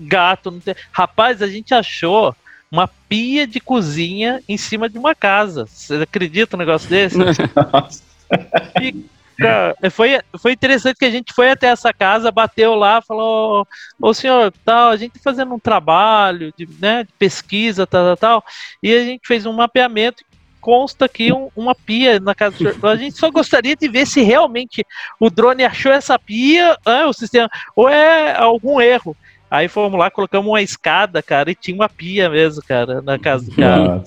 Gato 0.00 0.50
no 0.50 0.60
telhado. 0.60 0.80
Rapaz, 0.92 1.42
a 1.42 1.46
gente 1.46 1.74
achou 1.74 2.34
uma 2.70 2.88
pia 3.08 3.46
de 3.46 3.60
cozinha 3.60 4.42
em 4.48 4.56
cima 4.56 4.88
de 4.88 4.98
uma 4.98 5.14
casa. 5.14 5.66
Você 5.66 5.94
acredita 5.96 6.56
um 6.56 6.58
negócio 6.58 6.88
desse? 6.88 7.16
e, 8.80 9.04
cara, 9.38 9.74
foi, 9.90 10.20
foi 10.38 10.52
interessante 10.52 10.98
que 10.98 11.04
a 11.04 11.10
gente 11.10 11.32
foi 11.32 11.50
até 11.50 11.68
essa 11.68 11.92
casa, 11.92 12.30
bateu 12.30 12.74
lá, 12.74 13.00
falou: 13.00 13.66
Ô 14.00 14.12
senhor, 14.12 14.52
tal, 14.64 14.90
a 14.90 14.96
gente 14.96 15.12
tá 15.12 15.20
fazendo 15.22 15.54
um 15.54 15.58
trabalho 15.58 16.52
de, 16.56 16.68
né, 16.78 17.04
de 17.04 17.12
pesquisa, 17.18 17.86
tal, 17.86 18.04
tal, 18.04 18.16
tal, 18.16 18.44
e 18.82 18.94
a 18.94 19.04
gente 19.04 19.26
fez 19.26 19.46
um 19.46 19.52
mapeamento 19.52 20.22
consta 20.60 21.06
aqui 21.06 21.32
um, 21.32 21.48
uma 21.56 21.74
pia 21.74 22.20
na 22.20 22.34
casa 22.34 22.56
do 22.56 22.58
senhor. 22.58 22.86
A 22.86 22.96
gente 22.96 23.16
só 23.16 23.30
gostaria 23.30 23.74
de 23.74 23.88
ver 23.88 24.06
se 24.06 24.20
realmente 24.22 24.84
o 25.18 25.30
drone 25.30 25.64
achou 25.64 25.90
essa 25.90 26.18
pia, 26.18 26.76
ah, 26.84 27.06
o 27.06 27.12
sistema, 27.12 27.48
ou 27.74 27.88
é 27.88 28.36
algum 28.36 28.80
erro. 28.80 29.16
Aí 29.50 29.68
fomos 29.68 29.98
lá, 29.98 30.10
colocamos 30.10 30.48
uma 30.48 30.60
escada, 30.60 31.22
cara, 31.22 31.50
e 31.50 31.54
tinha 31.54 31.74
uma 31.74 31.88
pia 31.88 32.28
mesmo, 32.28 32.62
cara, 32.62 33.00
na 33.00 33.18
casa 33.18 33.46
do 33.46 33.56
cara. 33.56 34.02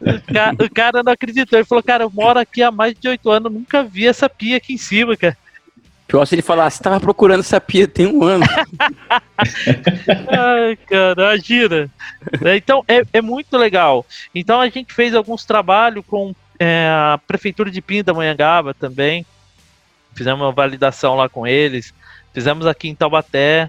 O, 0.00 0.32
cara 0.32 0.56
o 0.64 0.70
cara 0.70 1.02
não 1.02 1.12
acreditou. 1.12 1.58
Ele 1.58 1.66
falou, 1.66 1.82
cara, 1.82 2.04
eu 2.04 2.10
moro 2.10 2.38
aqui 2.38 2.62
há 2.62 2.70
mais 2.70 2.94
de 2.94 3.08
oito 3.08 3.30
anos, 3.30 3.52
nunca 3.52 3.82
vi 3.82 4.06
essa 4.06 4.28
pia 4.28 4.56
aqui 4.58 4.74
em 4.74 4.78
cima, 4.78 5.16
cara. 5.16 5.36
Pior 6.06 6.24
se 6.24 6.36
ele 6.36 6.42
falasse, 6.42 6.80
tava 6.80 7.00
procurando 7.00 7.40
essa 7.40 7.60
pia 7.60 7.88
tem 7.88 8.06
um 8.06 8.22
ano. 8.22 8.44
Ai, 10.30 10.76
cara, 10.88 11.14
imagina. 11.18 11.90
Então, 12.56 12.84
é, 12.86 13.02
é 13.12 13.20
muito 13.20 13.56
legal. 13.56 14.06
Então, 14.32 14.60
a 14.60 14.68
gente 14.68 14.94
fez 14.94 15.14
alguns 15.14 15.44
trabalhos 15.44 16.04
com 16.06 16.32
é, 16.60 16.88
a 16.88 17.18
Prefeitura 17.26 17.70
de 17.70 17.80
Pindamonhangaba 17.80 18.72
também. 18.72 19.26
Fizemos 20.14 20.40
uma 20.40 20.52
validação 20.52 21.16
lá 21.16 21.28
com 21.28 21.44
eles. 21.44 21.92
Fizemos 22.32 22.66
aqui 22.66 22.88
em 22.88 22.94
Taubaté 22.94 23.68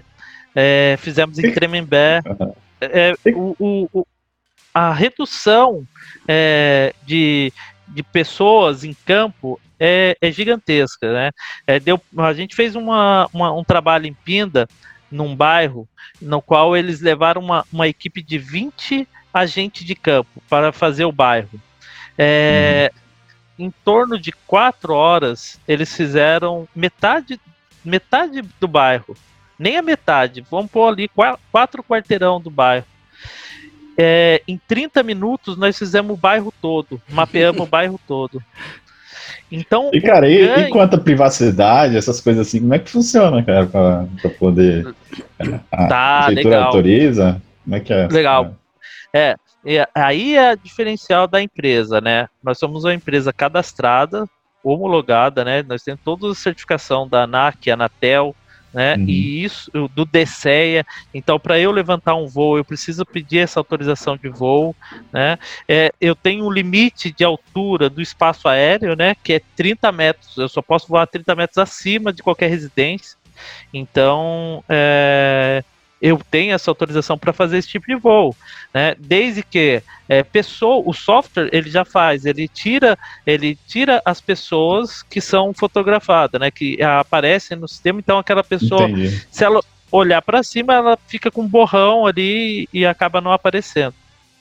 é, 0.60 0.96
fizemos 0.98 1.38
em 1.38 1.52
Tremembé. 1.52 2.20
É, 2.80 3.14
o, 3.32 3.86
o, 3.92 4.06
a 4.74 4.92
redução 4.92 5.86
é, 6.26 6.92
de, 7.06 7.52
de 7.86 8.02
pessoas 8.02 8.82
em 8.82 8.92
campo 9.06 9.60
é, 9.78 10.16
é 10.20 10.32
gigantesca. 10.32 11.12
Né? 11.12 11.30
É, 11.64 11.78
deu, 11.78 12.00
a 12.16 12.32
gente 12.32 12.56
fez 12.56 12.74
uma, 12.74 13.28
uma, 13.32 13.52
um 13.52 13.62
trabalho 13.62 14.06
em 14.06 14.12
Pinda, 14.12 14.68
num 15.08 15.34
bairro, 15.36 15.88
no 16.20 16.42
qual 16.42 16.76
eles 16.76 17.00
levaram 17.00 17.40
uma, 17.40 17.64
uma 17.72 17.86
equipe 17.86 18.20
de 18.20 18.36
20 18.36 19.06
agentes 19.32 19.86
de 19.86 19.94
campo 19.94 20.42
para 20.48 20.72
fazer 20.72 21.04
o 21.04 21.12
bairro. 21.12 21.60
É, 22.18 22.90
uhum. 23.56 23.66
Em 23.66 23.70
torno 23.84 24.18
de 24.18 24.32
quatro 24.32 24.92
horas, 24.92 25.60
eles 25.68 25.94
fizeram 25.94 26.66
metade, 26.74 27.40
metade 27.84 28.42
do 28.58 28.66
bairro 28.66 29.16
nem 29.58 29.76
a 29.76 29.82
metade. 29.82 30.44
Vamos 30.50 30.70
pôr 30.70 30.88
ali 30.88 31.10
quatro 31.50 31.82
quarteirão 31.82 32.40
do 32.40 32.50
bairro. 32.50 32.86
É, 33.96 34.40
em 34.46 34.60
30 34.68 35.02
minutos 35.02 35.56
nós 35.56 35.76
fizemos 35.76 36.14
o 36.14 36.16
bairro 36.16 36.54
todo, 36.62 37.02
mapeamos 37.08 37.62
o 37.62 37.66
bairro 37.68 37.98
todo. 38.06 38.40
Então. 39.50 39.90
E, 39.92 40.00
cara, 40.00 40.28
e, 40.28 40.46
ganho... 40.46 40.68
e 40.68 40.70
quanto 40.70 40.94
à 40.94 40.98
privacidade, 40.98 41.96
essas 41.96 42.20
coisas 42.20 42.46
assim, 42.46 42.60
como 42.60 42.74
é 42.74 42.78
que 42.78 42.90
funciona, 42.90 43.42
cara, 43.42 43.66
pra, 43.66 44.06
pra 44.20 44.30
poder. 44.30 44.94
A, 45.72 45.86
tá, 45.86 46.28
legal. 46.28 46.64
autoriza? 46.64 47.42
Como 47.64 47.76
é 47.76 47.80
que 47.80 47.92
é? 47.92 48.06
Legal. 48.06 48.54
É, 49.12 49.34
aí 49.94 50.36
é 50.36 50.50
a 50.50 50.54
diferencial 50.54 51.26
da 51.26 51.42
empresa, 51.42 52.00
né? 52.00 52.28
Nós 52.42 52.58
somos 52.58 52.84
uma 52.84 52.94
empresa 52.94 53.32
cadastrada, 53.32 54.28
homologada, 54.62 55.44
né? 55.44 55.62
Nós 55.62 55.82
temos 55.82 56.00
toda 56.04 56.30
a 56.30 56.34
certificação 56.34 57.08
da 57.08 57.22
ANAC, 57.22 57.70
Anatel, 57.70 58.34
né? 58.72 58.96
Uhum. 58.96 59.04
E 59.08 59.44
isso 59.44 59.70
do 59.94 60.04
DCEA. 60.04 60.84
Então, 61.12 61.38
para 61.38 61.58
eu 61.58 61.70
levantar 61.70 62.14
um 62.14 62.26
voo, 62.26 62.58
eu 62.58 62.64
preciso 62.64 63.04
pedir 63.04 63.38
essa 63.38 63.60
autorização 63.60 64.16
de 64.16 64.28
voo, 64.28 64.74
né? 65.12 65.38
É, 65.68 65.92
eu 66.00 66.14
tenho 66.14 66.44
um 66.44 66.50
limite 66.50 67.12
de 67.12 67.24
altura 67.24 67.88
do 67.88 68.02
espaço 68.02 68.48
aéreo, 68.48 68.96
né? 68.96 69.14
Que 69.22 69.34
é 69.34 69.40
30 69.56 69.90
metros. 69.92 70.36
Eu 70.36 70.48
só 70.48 70.62
posso 70.62 70.88
voar 70.88 71.06
30 71.06 71.34
metros 71.34 71.58
acima 71.58 72.12
de 72.12 72.22
qualquer 72.22 72.50
residência. 72.50 73.16
Então, 73.72 74.64
é, 74.68 75.62
eu 76.00 76.20
tenho 76.30 76.54
essa 76.54 76.70
autorização 76.70 77.18
para 77.18 77.32
fazer 77.32 77.58
esse 77.58 77.68
tipo 77.68 77.86
de 77.86 77.96
voo, 77.96 78.34
né? 78.72 78.94
Desde 78.98 79.42
que 79.42 79.82
é, 80.08 80.22
pessoa, 80.22 80.82
o 80.86 80.92
software 80.92 81.48
ele 81.52 81.68
já 81.68 81.84
faz, 81.84 82.24
ele 82.24 82.48
tira, 82.48 82.96
ele 83.26 83.58
tira 83.66 84.00
as 84.04 84.20
pessoas 84.20 85.02
que 85.02 85.20
são 85.20 85.52
fotografadas, 85.52 86.40
né? 86.40 86.50
Que 86.50 86.80
aparecem 86.82 87.56
no 87.56 87.68
sistema. 87.68 87.98
Então 87.98 88.18
aquela 88.18 88.44
pessoa, 88.44 88.88
Entendi. 88.88 89.26
se 89.30 89.44
ela 89.44 89.60
olhar 89.90 90.22
para 90.22 90.42
cima, 90.42 90.74
ela 90.74 90.98
fica 91.08 91.30
com 91.30 91.42
um 91.42 91.48
borrão 91.48 92.06
ali 92.06 92.68
e 92.72 92.86
acaba 92.86 93.20
não 93.20 93.32
aparecendo. 93.32 93.94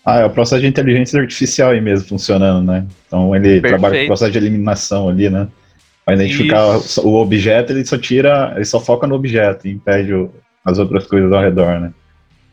Ah, 0.06 0.20
é 0.20 0.26
o 0.26 0.30
processo 0.30 0.62
de 0.62 0.68
inteligência 0.68 1.20
artificial 1.20 1.72
aí 1.72 1.82
mesmo 1.82 2.08
funcionando, 2.08 2.66
né? 2.66 2.86
Então 3.08 3.36
ele 3.36 3.60
Perfeito. 3.60 3.68
trabalha 3.68 3.98
com 3.98 4.04
o 4.04 4.08
processo 4.08 4.32
de 4.32 4.38
eliminação 4.38 5.10
ali, 5.10 5.30
né? 5.30 5.48
Para 6.06 6.16
identificar 6.16 6.78
Isso. 6.78 7.06
o 7.06 7.16
objeto, 7.16 7.74
ele 7.74 7.86
só 7.86 7.98
tira, 7.98 8.54
ele 8.56 8.64
só 8.64 8.80
foca 8.80 9.06
no 9.06 9.16
objeto 9.16 9.68
e 9.68 9.72
impede 9.72 10.14
o, 10.14 10.32
as 10.67 10.77
outras 10.79 11.07
coisas 11.07 11.31
ao 11.31 11.41
redor, 11.41 11.79
né? 11.79 11.93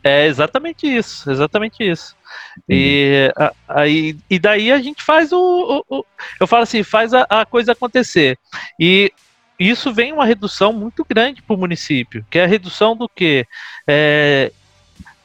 É 0.01 0.25
exatamente 0.25 0.87
isso, 0.87 1.29
exatamente 1.29 1.83
isso. 1.83 2.15
E, 2.69 3.29
aí, 3.67 4.15
e 4.29 4.39
daí 4.39 4.71
a 4.71 4.79
gente 4.79 5.03
faz 5.03 5.33
o, 5.33 5.83
o, 5.89 5.97
o 5.97 6.05
eu 6.39 6.47
falo 6.47 6.63
assim, 6.63 6.81
faz 6.81 7.13
a, 7.13 7.25
a, 7.29 7.45
coisa 7.45 7.73
acontecer. 7.73 8.37
E 8.79 9.11
isso 9.59 9.91
vem 9.91 10.13
uma 10.13 10.25
redução 10.25 10.71
muito 10.71 11.03
grande 11.03 11.41
para 11.41 11.55
o 11.55 11.59
município, 11.59 12.25
que 12.29 12.39
é 12.39 12.45
a 12.45 12.47
redução 12.47 12.95
do 12.95 13.09
que 13.09 13.45
é, 13.85 14.51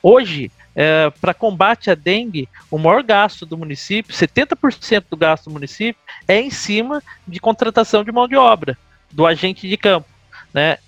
hoje 0.03 0.51
é, 0.75 1.11
para 1.21 1.35
combate 1.35 1.91
à 1.91 1.95
dengue, 1.95 2.49
o 2.71 2.79
maior 2.79 3.03
gasto 3.05 3.47
do 3.47 3.57
município, 3.57 4.15
70% 4.15 5.05
do 5.09 5.17
gasto 5.17 5.45
do 5.45 5.53
município, 5.53 6.01
é 6.27 6.41
em 6.41 6.51
cima 6.51 7.03
de 7.29 7.39
contratação 7.39 8.03
de 8.03 8.11
mão 8.11 8.27
de 8.27 8.37
obra, 8.37 8.77
do 9.13 9.27
agente 9.27 9.69
de 9.69 9.77
campo. 9.77 10.09
Né? 10.53 10.79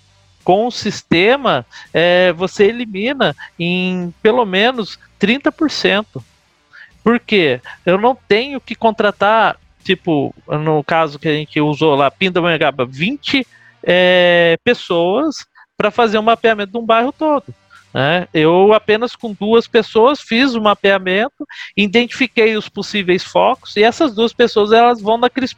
Com 0.43 0.67
o 0.67 0.71
sistema, 0.71 1.65
é, 1.93 2.33
você 2.33 2.65
elimina 2.65 3.35
em 3.57 4.13
pelo 4.21 4.45
menos 4.45 4.99
30%. 5.19 6.05
Por 7.03 7.19
quê? 7.19 7.61
Eu 7.85 7.97
não 7.97 8.15
tenho 8.15 8.61
que 8.61 8.75
contratar, 8.75 9.57
tipo, 9.83 10.33
no 10.47 10.83
caso 10.83 11.19
que 11.19 11.27
a 11.27 11.33
gente 11.33 11.59
usou 11.59 11.95
lá, 11.95 12.09
Pindamonhangaba, 12.09 12.85
20 12.85 13.45
é, 13.83 14.57
pessoas 14.63 15.45
para 15.77 15.91
fazer 15.91 16.17
um 16.17 16.23
mapeamento 16.23 16.71
de 16.71 16.77
um 16.77 16.85
bairro 16.85 17.11
todo. 17.11 17.53
Né? 17.93 18.27
Eu 18.33 18.73
apenas 18.73 19.15
com 19.15 19.33
duas 19.33 19.67
pessoas 19.67 20.19
fiz 20.19 20.55
o 20.55 20.61
mapeamento, 20.61 21.45
identifiquei 21.77 22.55
os 22.55 22.67
possíveis 22.67 23.23
focos 23.23 23.75
e 23.75 23.83
essas 23.83 24.15
duas 24.15 24.33
pessoas 24.33 24.71
elas 24.71 24.99
vão 24.99 25.17
naqueles 25.17 25.55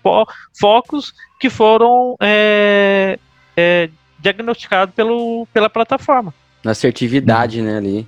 focos 0.59 1.13
que 1.39 1.49
foram 1.49 2.17
é, 2.19 3.17
é, 3.55 3.89
diagnosticado 4.33 4.91
pelo, 4.91 5.47
pela 5.53 5.69
plataforma. 5.69 6.33
Na 6.63 6.71
assertividade, 6.71 7.61
né, 7.61 7.77
ali. 7.77 8.07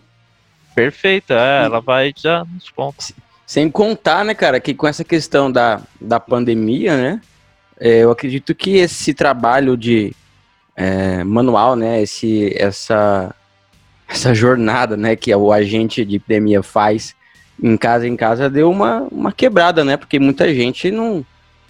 Perfeito, 0.74 1.34
é, 1.34 1.66
ela 1.66 1.80
vai 1.80 2.14
já 2.16 2.44
nos 2.46 2.70
pontos. 2.70 3.12
Sem 3.46 3.70
contar, 3.70 4.26
né, 4.26 4.34
cara, 4.34 4.60
que 4.60 4.74
com 4.74 4.88
essa 4.88 5.04
questão 5.04 5.52
da, 5.52 5.82
da 6.02 6.20
pandemia, 6.20 6.98
né, 6.98 7.22
é, 7.80 8.00
eu 8.00 8.12
acredito 8.12 8.56
que 8.56 8.78
esse 8.78 9.14
trabalho 9.14 9.78
de 9.78 10.14
é, 10.76 11.24
manual, 11.24 11.76
né, 11.76 12.02
esse, 12.02 12.54
essa, 12.58 13.34
essa 14.08 14.34
jornada, 14.34 14.98
né, 14.98 15.16
que 15.16 15.34
o 15.34 15.52
agente 15.52 16.04
de 16.04 16.18
epidemia 16.18 16.64
faz 16.64 17.16
em 17.62 17.76
casa 17.76 18.08
em 18.08 18.16
casa 18.16 18.52
deu 18.52 18.70
uma, 18.70 19.08
uma 19.12 19.32
quebrada, 19.32 19.84
né, 19.84 19.98
porque 19.98 20.20
muita 20.20 20.54
gente 20.54 20.92
não, 20.92 21.26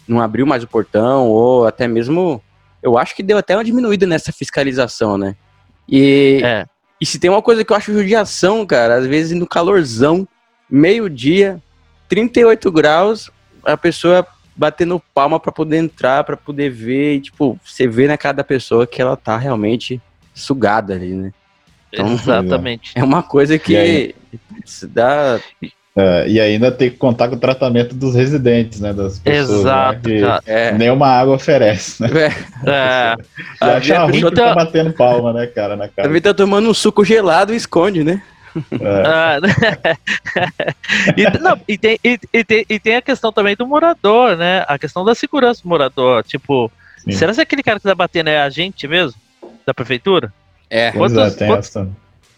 não 0.05 0.21
abriu 0.21 0.45
mais 0.45 0.63
o 0.63 0.67
portão 0.67 1.27
ou 1.27 1.65
até 1.65 1.87
mesmo 1.87 2.41
eu 2.87 2.97
acho 2.97 3.15
que 3.15 3.23
deu 3.23 3.37
até 3.37 3.55
uma 3.55 3.63
diminuída 3.63 4.07
nessa 4.07 4.31
fiscalização, 4.31 5.17
né? 5.17 5.35
E, 5.87 6.41
é. 6.43 6.65
e 6.99 7.05
se 7.05 7.19
tem 7.19 7.29
uma 7.29 7.41
coisa 7.41 7.63
que 7.63 7.71
eu 7.71 7.77
acho 7.77 7.93
judiação, 7.93 8.65
cara, 8.65 8.95
às 8.95 9.05
vezes 9.05 9.37
no 9.37 9.47
calorzão, 9.47 10.27
meio-dia, 10.69 11.61
38 12.09 12.71
graus, 12.71 13.29
a 13.63 13.77
pessoa 13.77 14.25
batendo 14.55 15.01
palma 15.13 15.39
para 15.39 15.51
poder 15.51 15.77
entrar, 15.77 16.23
para 16.23 16.35
poder 16.35 16.69
ver, 16.69 17.15
e, 17.15 17.21
tipo, 17.21 17.59
você 17.63 17.87
vê 17.87 18.07
na 18.07 18.17
cara 18.17 18.37
da 18.37 18.43
pessoa 18.43 18.87
que 18.87 19.01
ela 19.01 19.15
tá 19.15 19.37
realmente 19.37 20.01
sugada 20.33 20.93
ali, 20.93 21.13
né? 21.13 21.31
Então, 21.93 22.13
Exatamente. 22.13 22.91
É 22.97 23.03
uma 23.03 23.21
coisa 23.21 23.59
que 23.59 24.15
dá 24.89 25.39
é, 25.97 26.29
e 26.29 26.39
ainda 26.39 26.71
tem 26.71 26.91
que 26.91 26.97
contar 26.97 27.27
com 27.27 27.35
o 27.35 27.39
tratamento 27.39 27.95
dos 27.95 28.13
residentes, 28.13 28.79
né? 28.79 28.93
Das 28.93 29.17
pessoas, 29.17 29.49
né, 29.49 29.57
Exato. 29.57 30.09
Né, 30.09 30.39
é. 30.45 30.71
Nenhuma 30.73 31.07
água 31.07 31.33
oferece, 31.33 32.03
né? 32.03 32.09
É. 32.13 32.69
é. 32.69 33.15
Já 33.81 34.03
acha 34.03 34.03
ruim 34.03 34.21
que 34.21 34.31
tá 34.31 34.53
batendo 34.53 34.93
palma, 34.93 35.33
né, 35.33 35.47
cara, 35.47 35.75
na 35.75 35.87
cara. 35.87 36.07
Também 36.07 36.21
tá 36.21 36.35
tomando 36.35 36.69
um 36.69 36.73
suco 36.73 37.03
gelado 37.03 37.51
e 37.51 37.57
esconde, 37.57 38.03
né? 38.03 38.21
É. 38.71 39.07
Ah, 39.07 39.37
e, 41.17 41.39
não, 41.39 41.59
e, 41.67 41.77
tem, 41.77 41.99
e, 42.03 42.19
e, 42.33 42.43
tem, 42.43 42.65
e 42.67 42.79
tem 42.79 42.95
a 42.95 43.01
questão 43.01 43.31
também 43.31 43.55
do 43.55 43.65
morador, 43.67 44.37
né? 44.37 44.63
A 44.67 44.77
questão 44.77 45.03
da 45.03 45.15
segurança 45.15 45.61
do 45.63 45.69
morador. 45.69 46.23
Tipo, 46.23 46.71
Sim. 46.97 47.11
será 47.11 47.33
que 47.33 47.41
aquele 47.41 47.63
cara 47.63 47.79
que 47.79 47.83
tá 47.83 47.95
batendo 47.95 48.29
é 48.29 48.41
a 48.41 48.49
gente 48.49 48.87
mesmo? 48.87 49.19
Da 49.65 49.73
prefeitura? 49.73 50.33
É, 50.69 50.91
quantos, 50.91 51.17
é, 51.17 51.29
tem 51.31 51.47
quantos, 51.47 51.69
essa 51.69 51.87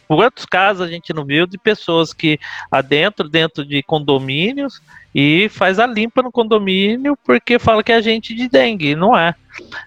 quantos 0.09 0.43
casos 0.43 0.81
a 0.81 0.89
gente 0.89 1.13
não 1.13 1.23
viu 1.23 1.45
de 1.45 1.55
pessoas 1.55 2.11
que 2.13 2.39
adentro 2.71 3.29
dentro 3.29 3.63
de 3.63 3.83
condomínios 3.83 4.81
e 5.13 5.47
faz 5.49 5.77
a 5.77 5.85
limpa 5.85 6.23
no 6.23 6.31
condomínio 6.31 7.15
porque 7.23 7.59
fala 7.59 7.83
que 7.83 7.91
é 7.91 7.95
agente 7.95 8.33
de 8.33 8.49
dengue, 8.49 8.95
não 8.95 9.15
é. 9.15 9.35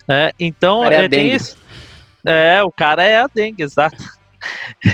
é 0.08 0.32
então 0.38 0.84
é, 0.84 1.06
é 1.06 1.08
tem 1.08 1.32
esse, 1.32 1.56
é, 2.24 2.62
o 2.62 2.70
cara 2.70 3.02
é 3.02 3.16
a 3.16 3.26
dengue, 3.26 3.64
exato. 3.66 3.96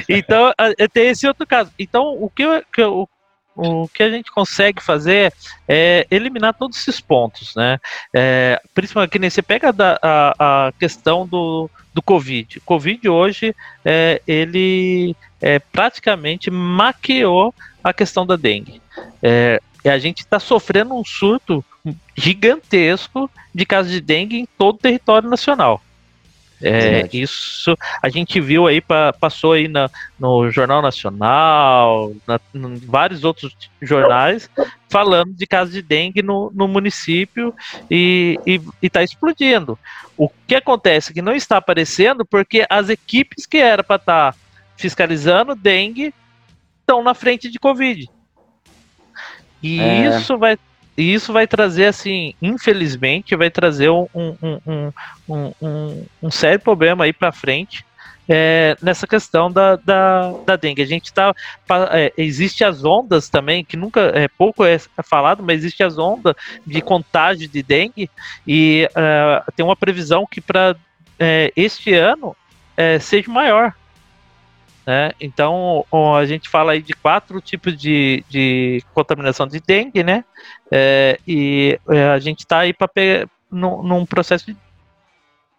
então 0.09 0.51
tem 0.95 1.09
esse 1.09 1.27
outro 1.27 1.47
caso. 1.47 1.71
Então 1.79 2.17
o 2.19 2.31
que, 2.31 2.45
que 2.73 2.81
eu, 2.81 3.07
o 3.55 3.87
que 3.87 4.03
a 4.03 4.09
gente 4.09 4.33
consegue 4.33 4.83
fazer 4.83 5.31
é 5.69 6.07
eliminar 6.11 6.55
todos 6.55 6.79
esses 6.79 7.03
pontos, 7.03 7.55
né? 7.55 7.79
É, 8.15 8.59
principalmente 8.73 9.11
que 9.11 9.19
nem 9.19 9.29
você 9.29 9.43
pega 9.43 9.75
da, 9.75 9.99
a, 10.01 10.69
a 10.69 10.73
questão 10.73 11.27
do, 11.27 11.69
do 11.95 12.03
Covid. 12.03 12.59
O 12.59 12.63
Covid 12.63 13.09
hoje, 13.09 13.55
é, 13.85 14.21
ele 14.27 15.17
é, 15.41 15.59
praticamente 15.59 16.51
maquiou 16.51 17.55
a 17.83 17.93
questão 17.93 18.27
da 18.27 18.37
dengue. 18.37 18.81
É, 19.23 19.61
e 19.85 19.89
a 19.89 19.99
gente 19.99 20.21
está 20.21 20.39
sofrendo 20.39 20.95
um 20.95 21.05
surto 21.05 21.65
gigantesco 22.17 23.31
de 23.55 23.65
casos 23.65 23.93
de 23.93 24.01
dengue 24.01 24.39
em 24.39 24.49
todo 24.59 24.77
o 24.77 24.79
território 24.79 25.29
nacional. 25.29 25.81
É, 26.61 27.09
isso 27.13 27.77
a 28.03 28.09
gente 28.09 28.41
viu 28.41 28.67
aí, 28.67 28.83
passou 29.21 29.53
aí 29.53 29.69
na, 29.69 29.89
no 30.19 30.51
Jornal 30.51 30.83
Nacional, 30.83 32.13
na, 32.27 32.41
em 32.55 32.75
vários 32.77 33.23
outros 33.23 33.57
jornais, 33.81 34.51
falando 34.89 35.33
de 35.35 35.47
casos 35.47 35.73
de 35.73 35.83
dengue 35.83 36.23
no, 36.23 36.51
no 36.53 36.67
município 36.67 37.55
e 37.91 38.39
está 38.83 39.03
explodindo. 39.03 39.79
O 40.17 40.29
que 40.47 40.57
acontece 40.57 41.13
é 41.13 41.15
que 41.15 41.23
não 41.23 41.35
está 41.35 41.59
aparecendo 41.59 42.25
porque 42.25 42.67
as 42.69 42.89
equipes 42.89 43.47
que 43.47 43.59
era 43.59 43.85
para 43.85 43.97
estar 43.97 44.33
tá 44.33 44.39
fiscalizando 44.77 45.55
dengue 45.55 46.13
estão 46.81 47.03
na 47.03 47.15
frente 47.15 47.49
de 47.49 47.59
Covid. 47.59 48.11
E 49.63 49.81
é. 49.81 50.09
isso 50.09 50.37
vai 50.39 50.59
e 50.99 51.15
isso 51.15 51.33
vai 51.33 51.47
trazer, 51.47 51.87
assim, 51.87 52.35
infelizmente, 52.43 53.37
vai 53.37 53.49
trazer 53.51 53.89
um, 53.89 54.09
um, 54.13 54.93
um, 55.29 56.05
um, 56.21 56.31
sério 56.31 56.59
problema 56.59 57.05
aí 57.05 57.13
para 57.13 57.31
frente 57.31 57.87
é, 58.29 58.77
nessa 58.83 59.07
questão 59.07 59.49
da, 59.49 59.77
da, 59.77 60.33
da 60.45 60.57
dengue. 60.57 60.83
A 60.83 60.87
gente 60.87 61.05
está. 61.05 61.33
É, 61.93 62.13
existe 62.19 62.65
as 62.65 62.85
ondas 62.85 63.29
também, 63.29 63.65
que 63.65 63.77
nunca 63.77 64.11
é 64.13 64.27
pouco 64.27 64.65
é 64.65 64.77
falado, 65.05 65.41
mas 65.41 65.61
existe 65.61 65.85
as 65.85 65.97
ondas 65.97 66.35
de 66.67 66.81
contágio 66.83 67.49
de 67.49 67.63
dengue, 67.63 68.11
e 68.45 68.89
uh, 68.91 69.53
tem 69.53 69.65
uma 69.65 69.77
previsão 69.77 70.27
que 70.29 70.41
para 70.41 70.75
é, 71.17 71.53
este 71.55 71.95
ano 71.95 72.37
é, 72.77 72.99
seja 72.99 73.31
maior. 73.31 73.73
Né? 74.89 75.13
Então, 75.21 75.85
a 76.17 76.25
gente 76.25 76.49
fala 76.49 76.73
aí 76.73 76.81
de 76.81 76.95
quatro 76.95 77.43
tipos 77.43 77.77
de, 77.77 78.25
de 78.27 78.83
contaminação 78.95 79.47
de 79.47 79.61
dengue, 79.61 80.03
né? 80.03 80.25
É, 80.73 81.19
e 81.29 81.79
é, 81.91 82.05
a 82.09 82.19
gente 82.19 82.39
está 82.39 82.61
aí 82.61 82.73
para 82.73 82.89
num, 83.51 83.83
num 83.83 84.07
processo 84.07 84.51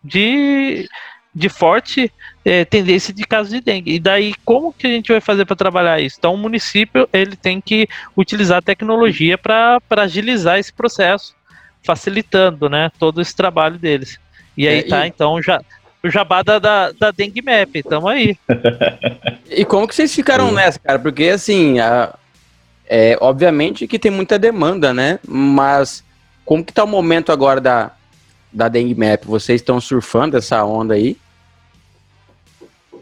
de, 0.04 0.90
de 1.32 1.48
forte 1.48 2.12
é, 2.44 2.66
tendência 2.66 3.14
de 3.14 3.24
casos 3.24 3.54
de 3.54 3.62
dengue. 3.62 3.94
E 3.94 4.00
daí, 4.00 4.34
como 4.44 4.74
que 4.74 4.88
a 4.88 4.90
gente 4.90 5.12
vai 5.12 5.22
fazer 5.22 5.46
para 5.46 5.56
trabalhar 5.56 6.02
isso? 6.02 6.16
Então, 6.18 6.34
o 6.34 6.38
município 6.38 7.08
ele 7.14 7.36
tem 7.36 7.62
que 7.62 7.88
utilizar 8.18 8.58
a 8.58 8.64
tecnologia 8.64 9.38
para 9.38 9.80
agilizar 9.92 10.58
esse 10.58 10.74
processo, 10.74 11.36
facilitando 11.84 12.68
né, 12.68 12.92
todo 12.98 13.22
esse 13.22 13.36
trabalho 13.36 13.78
deles. 13.78 14.20
E 14.58 14.68
aí 14.68 14.80
é, 14.80 14.82
tá, 14.82 15.06
e... 15.06 15.10
então, 15.10 15.40
já 15.40 15.62
o 16.04 16.10
jabá 16.10 16.42
da, 16.42 16.60
da, 16.60 16.92
da 16.92 17.12
Dengue 17.12 17.42
Map, 17.42 17.84
tamo 17.88 18.08
aí. 18.08 18.38
e 19.50 19.66
como 19.66 19.88
que 19.88 19.96
vocês 19.96 20.14
ficaram 20.14 20.52
nessa, 20.52 20.80
cara? 20.80 20.98
Porque 21.00 21.26
assim, 21.26 21.80
a, 21.80 22.14
é, 22.88 23.18
obviamente 23.22 23.88
que 23.88 24.00
tem 24.00 24.12
muita 24.12 24.40
demanda, 24.40 24.94
né? 24.94 25.20
Mas 25.28 26.04
como 26.46 26.64
que 26.64 26.74
tá 26.74 26.84
o 26.84 26.88
momento 26.88 27.32
agora 27.32 27.62
da, 27.62 27.92
da 28.52 28.68
Dengue 28.68 28.96
Map? 28.96 29.26
Vocês 29.26 29.62
estão 29.62 29.80
surfando 29.80 30.38
essa 30.38 30.64
onda 30.64 30.96
aí? 30.96 31.18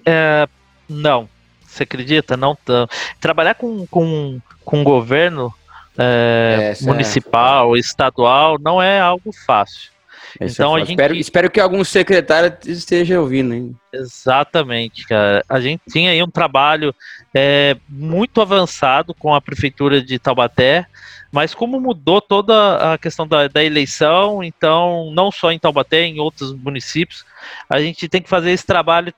É, 0.06 0.48
não. 0.90 1.30
Você 1.66 1.84
acredita? 1.84 2.36
Não 2.36 2.58
tão. 2.66 2.88
Trabalhar 3.20 3.54
com, 3.56 3.86
com, 3.88 4.40
com 4.66 4.84
governo 4.84 5.54
é, 5.98 6.74
é 6.80 6.86
municipal, 6.86 7.76
estadual, 7.78 8.58
não 8.60 8.82
é 8.82 9.00
algo 9.00 9.32
fácil. 9.46 9.92
É 10.40 10.46
então 10.46 10.76
a 10.76 10.80
gente... 10.80 10.92
espero, 10.92 11.16
espero 11.16 11.50
que 11.50 11.60
algum 11.60 11.84
secretário 11.84 12.56
esteja 12.66 13.20
ouvindo, 13.20 13.54
hein? 13.54 13.76
Exatamente, 13.92 15.08
cara. 15.08 15.44
A 15.50 15.60
gente 15.60 15.82
tinha 15.90 16.12
aí 16.12 16.22
um 16.22 16.30
trabalho 16.30 16.94
é, 17.34 17.78
muito 17.90 18.42
avançado 18.42 19.14
com 19.14 19.34
a 19.34 19.42
prefeitura 19.42 20.02
de 20.02 20.20
Taubaté, 20.20 20.86
mas 21.32 21.54
como 21.54 21.80
mudou 21.80 22.22
toda 22.22 22.94
a 22.94 22.98
questão 22.98 23.28
da, 23.28 23.48
da 23.48 23.64
eleição, 23.64 24.44
então 24.44 25.12
não 25.12 25.32
só 25.32 25.52
em 25.52 25.60
Taubaté, 25.60 26.04
em 26.04 26.20
outros 26.20 26.54
municípios, 26.54 27.26
a 27.70 27.80
gente 27.80 28.08
tem 28.08 28.22
que 28.22 28.30
fazer 28.30 28.52
esse 28.52 28.66
trabalho 28.66 29.14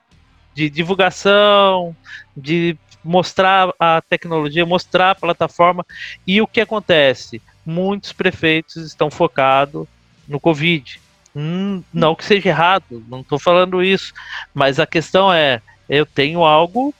de 0.54 0.68
divulgação, 0.68 1.94
de 2.36 2.76
mostrar 3.04 3.72
a 3.78 4.02
tecnologia, 4.02 4.66
mostrar 4.66 5.10
a 5.10 5.14
plataforma. 5.14 5.84
E 6.26 6.40
o 6.40 6.46
que 6.46 6.60
acontece? 6.60 7.40
Muitos 7.64 8.12
prefeitos 8.12 8.76
estão 8.76 9.10
focados 9.10 9.86
no 10.26 10.40
Covid. 10.40 11.00
Hum, 11.34 11.82
não 11.92 12.14
que 12.14 12.24
seja 12.24 12.48
errado, 12.48 13.04
não 13.08 13.20
estou 13.20 13.38
falando 13.38 13.82
isso, 13.82 14.12
mas 14.52 14.80
a 14.80 14.86
questão 14.86 15.32
é: 15.32 15.62
eu 15.88 16.04
tenho 16.04 16.44
algo 16.44 16.94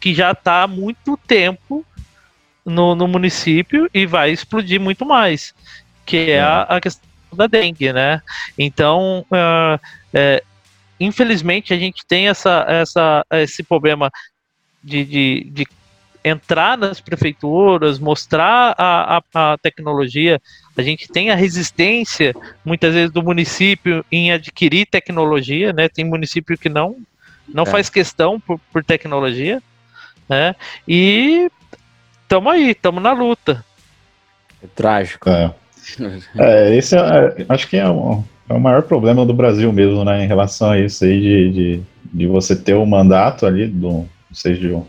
que 0.00 0.14
já 0.14 0.32
está 0.32 0.64
há 0.64 0.66
muito 0.66 1.16
tempo 1.26 1.84
no, 2.64 2.94
no, 2.94 3.08
município 3.08 3.88
e 3.92 4.04
vai 4.04 4.30
explodir 4.30 4.78
muito 4.80 5.06
mais, 5.06 5.54
que 6.04 6.30
é 6.30 6.40
a, 6.40 6.62
a 6.62 6.80
questão 6.80 7.08
da 7.32 7.46
dengue, 7.46 7.92
né? 7.92 8.20
Então, 8.58 9.24
uh, 9.30 9.80
é, 10.12 10.42
infelizmente, 11.00 11.72
a 11.72 11.78
gente 11.78 12.04
tem 12.06 12.28
essa, 12.28 12.64
essa, 12.68 13.24
esse 13.32 13.62
problema 13.62 14.10
de, 14.82 15.04
de, 15.04 15.50
de 15.50 15.66
entrar 16.24 16.78
nas 16.78 17.00
prefeituras, 17.00 17.98
mostrar 17.98 18.74
a, 18.78 19.18
a, 19.18 19.52
a, 19.52 19.58
tecnologia. 19.58 20.40
A 20.76 20.82
gente 20.82 21.08
tem 21.08 21.30
a 21.30 21.36
resistência, 21.36 22.34
muitas 22.64 22.94
vezes, 22.94 23.10
do 23.12 23.22
município 23.22 24.04
em 24.10 24.32
adquirir 24.32 24.86
tecnologia, 24.86 25.72
né? 25.72 25.88
Tem 25.88 26.04
município 26.04 26.58
que 26.58 26.68
não, 26.68 26.96
não 27.48 27.62
é. 27.62 27.66
faz 27.66 27.88
questão 27.88 28.40
por, 28.40 28.58
por 28.72 28.84
tecnologia, 28.84 29.62
né? 30.28 30.56
E 30.86 31.48
estamos 32.22 32.52
aí, 32.52 32.70
estamos 32.70 33.02
na 33.02 33.12
luta. 33.12 33.64
É 34.62 34.66
trágico. 34.74 35.28
É. 35.30 35.54
é 36.38 36.76
esse 36.76 36.96
é, 36.96 37.00
é, 37.00 37.46
acho 37.48 37.68
que 37.68 37.76
é 37.76 37.88
o, 37.88 38.24
é 38.48 38.54
o 38.54 38.60
maior 38.60 38.82
problema 38.82 39.24
do 39.24 39.34
Brasil 39.34 39.72
mesmo, 39.72 40.04
né? 40.04 40.24
Em 40.24 40.26
relação 40.26 40.70
a 40.70 40.80
isso 40.80 41.04
aí 41.04 41.20
de, 41.20 41.52
de, 41.52 41.82
de 42.12 42.26
você 42.26 42.56
ter 42.56 42.74
o 42.74 42.84
mandato 42.84 43.46
ali 43.46 43.66
do, 43.66 44.08
seja 44.32 44.82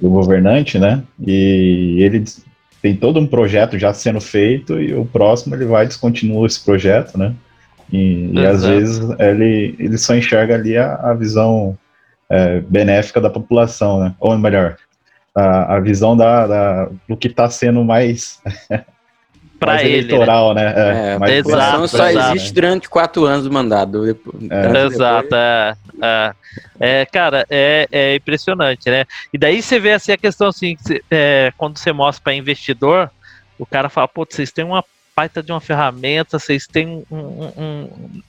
do 0.00 0.10
governante, 0.10 0.78
né? 0.80 1.02
E 1.24 1.98
ele 2.00 2.24
tem 2.82 2.96
todo 2.96 3.20
um 3.20 3.26
projeto 3.26 3.78
já 3.78 3.94
sendo 3.94 4.20
feito 4.20 4.80
e 4.80 4.92
o 4.92 5.06
próximo 5.06 5.54
ele 5.54 5.64
vai 5.64 5.86
descontinua 5.86 6.46
esse 6.46 6.62
projeto, 6.62 7.16
né? 7.16 7.32
E, 7.92 8.32
e 8.32 8.44
às 8.44 8.64
vezes 8.64 9.00
ele, 9.20 9.76
ele 9.78 9.96
só 9.96 10.16
enxerga 10.16 10.56
ali 10.56 10.76
a, 10.76 10.94
a 10.96 11.14
visão 11.14 11.78
é, 12.28 12.60
benéfica 12.60 13.20
da 13.20 13.30
população, 13.30 14.00
né? 14.00 14.14
Ou 14.18 14.36
melhor, 14.36 14.76
a, 15.34 15.76
a 15.76 15.80
visão 15.80 16.16
da, 16.16 16.46
da, 16.46 16.88
do 17.08 17.16
que 17.16 17.28
está 17.28 17.48
sendo 17.48 17.84
mais 17.84 18.40
para 19.64 19.82
ele. 19.82 20.12
Eleitoral, 20.12 20.54
né? 20.54 20.64
né? 20.64 21.18
É, 21.26 21.30
é, 21.30 21.36
exato, 21.38 21.88
só 21.88 22.08
exato, 22.08 22.36
existe 22.36 22.52
durante 22.52 22.88
quatro 22.88 23.24
anos 23.24 23.44
do 23.44 23.52
mandato. 23.52 24.04
É. 24.50 24.86
Exato, 24.86 25.34
é, 25.34 25.74
é, 26.00 26.34
é, 26.80 27.06
cara, 27.06 27.46
é, 27.48 27.88
é 27.90 28.14
impressionante, 28.16 28.90
né? 28.90 29.04
E 29.32 29.38
daí 29.38 29.62
você 29.62 29.78
vê 29.78 29.92
assim 29.92 30.12
a 30.12 30.18
questão 30.18 30.48
assim, 30.48 30.76
é, 31.10 31.52
quando 31.56 31.78
você 31.78 31.92
mostra 31.92 32.24
para 32.24 32.34
investidor, 32.34 33.10
o 33.58 33.64
cara 33.64 33.88
fala, 33.88 34.08
pô, 34.08 34.26
vocês 34.28 34.50
têm 34.50 34.64
uma 34.64 34.84
baita 35.14 35.42
de 35.42 35.52
uma 35.52 35.60
ferramenta, 35.60 36.38
vocês 36.38 36.66
têm 36.66 37.04
um, 37.10 37.16
um, 37.16 37.52
um 37.56 38.22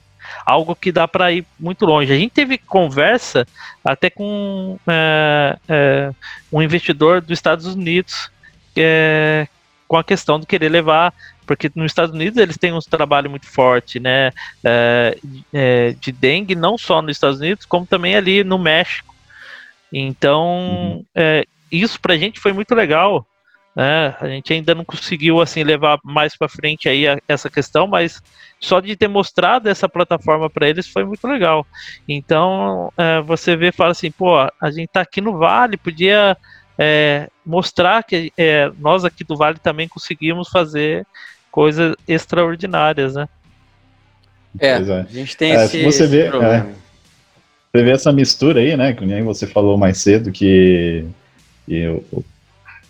algo 0.44 0.74
que 0.74 0.92
dá 0.92 1.06
para 1.06 1.32
ir 1.32 1.44
muito 1.58 1.84
longe. 1.84 2.12
A 2.12 2.16
gente 2.16 2.32
teve 2.32 2.58
conversa 2.58 3.46
até 3.84 4.10
com 4.10 4.78
é, 4.86 5.58
é, 5.68 6.10
um 6.52 6.62
investidor 6.62 7.20
dos 7.20 7.32
Estados 7.32 7.66
Unidos 7.66 8.30
é, 8.76 9.46
com 9.86 9.96
a 9.96 10.04
questão 10.04 10.40
de 10.40 10.46
querer 10.46 10.68
levar, 10.68 11.12
porque 11.46 11.70
nos 11.74 11.92
Estados 11.92 12.14
Unidos 12.14 12.38
eles 12.38 12.56
têm 12.56 12.72
um 12.72 12.78
trabalho 12.78 13.30
muito 13.30 13.46
forte, 13.46 14.00
né, 14.00 14.32
é, 14.64 15.18
é, 15.52 15.94
de 16.00 16.10
dengue, 16.10 16.54
não 16.54 16.78
só 16.78 17.02
nos 17.02 17.16
Estados 17.16 17.40
Unidos, 17.40 17.66
como 17.66 17.86
também 17.86 18.16
ali 18.16 18.42
no 18.42 18.58
México. 18.58 19.14
Então, 19.92 20.96
uhum. 20.96 21.04
é, 21.14 21.46
isso 21.70 22.00
para 22.00 22.14
a 22.14 22.16
gente 22.16 22.40
foi 22.40 22.52
muito 22.52 22.74
legal. 22.74 23.26
Né? 23.76 24.14
A 24.20 24.28
gente 24.28 24.52
ainda 24.52 24.72
não 24.72 24.84
conseguiu 24.84 25.40
assim 25.40 25.64
levar 25.64 25.98
mais 26.04 26.36
para 26.36 26.48
frente 26.48 26.88
aí 26.88 27.08
a, 27.08 27.18
essa 27.28 27.50
questão, 27.50 27.86
mas 27.86 28.22
só 28.60 28.80
de 28.80 28.96
ter 28.96 29.08
mostrado 29.08 29.68
essa 29.68 29.88
plataforma 29.88 30.48
para 30.48 30.68
eles 30.68 30.86
foi 30.86 31.04
muito 31.04 31.26
legal. 31.26 31.66
Então, 32.08 32.92
você 33.26 33.56
vê, 33.56 33.72
fala 33.72 33.90
assim, 33.90 34.10
pô, 34.10 34.38
a 34.38 34.70
gente 34.70 34.84
está 34.84 35.00
aqui 35.00 35.20
no 35.20 35.36
Vale, 35.36 35.76
podia 35.76 36.36
é, 36.78 37.28
mostrar 37.44 38.02
que 38.02 38.32
é, 38.36 38.70
nós 38.78 39.04
aqui 39.04 39.24
do 39.24 39.36
Vale 39.36 39.58
também 39.58 39.88
conseguimos 39.88 40.48
fazer 40.48 41.06
coisas 41.50 41.94
extraordinárias, 42.06 43.14
né? 43.14 43.28
É, 44.58 44.68
é. 44.68 44.72
a 44.72 45.02
gente 45.04 45.36
tem 45.36 45.52
é, 45.52 45.64
esse, 45.64 45.82
você 45.84 46.06
vê, 46.06 46.26
é, 46.26 46.66
você 47.72 47.82
vê 47.82 47.90
essa 47.90 48.12
mistura 48.12 48.60
aí, 48.60 48.76
né? 48.76 48.92
Que 48.92 49.04
nem 49.04 49.22
você 49.22 49.46
falou 49.46 49.76
mais 49.76 49.98
cedo 49.98 50.30
que, 50.30 51.04
que 51.66 52.02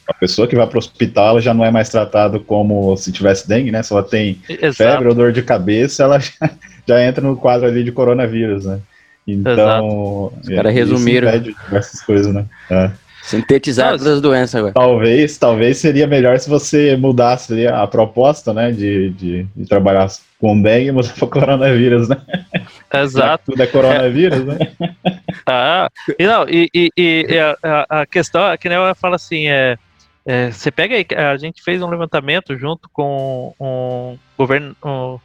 a 0.07 0.15
pessoa 0.15 0.47
que 0.47 0.57
vai 0.57 0.67
para 0.67 0.77
o 0.77 0.79
hospital 0.79 1.31
ela 1.31 1.41
já 1.41 1.55
não 1.55 1.65
é 1.65 1.71
mais 1.71 1.89
tratada 1.89 2.39
como 2.39 2.97
se 2.97 3.13
tivesse 3.13 3.49
dengue, 3.49 3.71
né? 3.71 3.83
Se 3.83 3.93
ela 3.93 4.03
tem 4.03 4.41
Exato. 4.49 4.75
febre 4.75 5.09
ou 5.09 5.15
dor 5.15 5.33
de 5.33 5.43
cabeça, 5.43 6.05
ela 6.05 6.19
já, 6.21 6.51
já, 6.87 7.05
entra 7.05 7.23
no 7.23 7.37
quadro 7.37 7.67
ali 7.67 7.83
de 7.83 7.93
coronavírus, 7.93 8.65
né? 8.67 8.81
Então, 9.27 9.53
Exato. 9.53 10.41
os 10.41 10.49
caras 10.49 10.73
é, 10.73 10.75
resumiram 10.75 11.39
diversas 11.39 12.03
coisas, 12.03 12.33
né? 12.33 12.45
É. 12.71 12.91
Sintetizar 13.25 13.93
todas 13.93 14.07
as 14.07 14.21
doenças 14.21 14.55
agora. 14.55 14.75
Talvez, 14.75 15.39
talvez 15.39 15.79
seria 15.79 16.07
melhor 16.07 16.39
se 16.39 16.49
você 16.49 16.95
mudasse 16.95 17.67
a 17.67 17.87
proposta, 17.87 18.53
né, 18.53 18.71
de, 18.71 19.11
de, 19.11 19.47
de 19.57 19.67
trabalhar 19.67 20.09
com 20.39 20.61
dengue 20.61 20.89
e 20.89 20.93
mudar 20.93 21.11
para 21.19 21.29
coronavírus, 21.29 22.07
né? 22.07 22.19
Exato. 22.93 23.53
Tudo 23.53 23.63
é 23.63 23.67
coronavírus, 23.67 24.41
é. 24.41 24.45
né? 24.45 24.59
Ah, 25.47 25.91
e 26.19 26.27
não, 26.27 26.49
e, 26.49 26.71
e, 26.75 26.91
e 26.97 27.39
a, 27.39 27.87
a, 27.91 28.07
questão 28.07 28.47
é 28.47 28.57
que 28.57 28.67
nem 28.67 28.79
ela 28.79 28.95
fala 28.95 29.17
assim, 29.17 29.49
é, 29.49 29.77
é, 30.25 30.51
você 30.51 30.71
pega 30.71 30.95
aí, 30.95 31.07
a 31.17 31.37
gente 31.37 31.63
fez 31.63 31.83
um 31.83 31.89
levantamento 31.89 32.57
junto 32.57 32.89
com 32.89 33.55
um 33.61 34.17
governo 34.39 34.75
um 34.83 35.19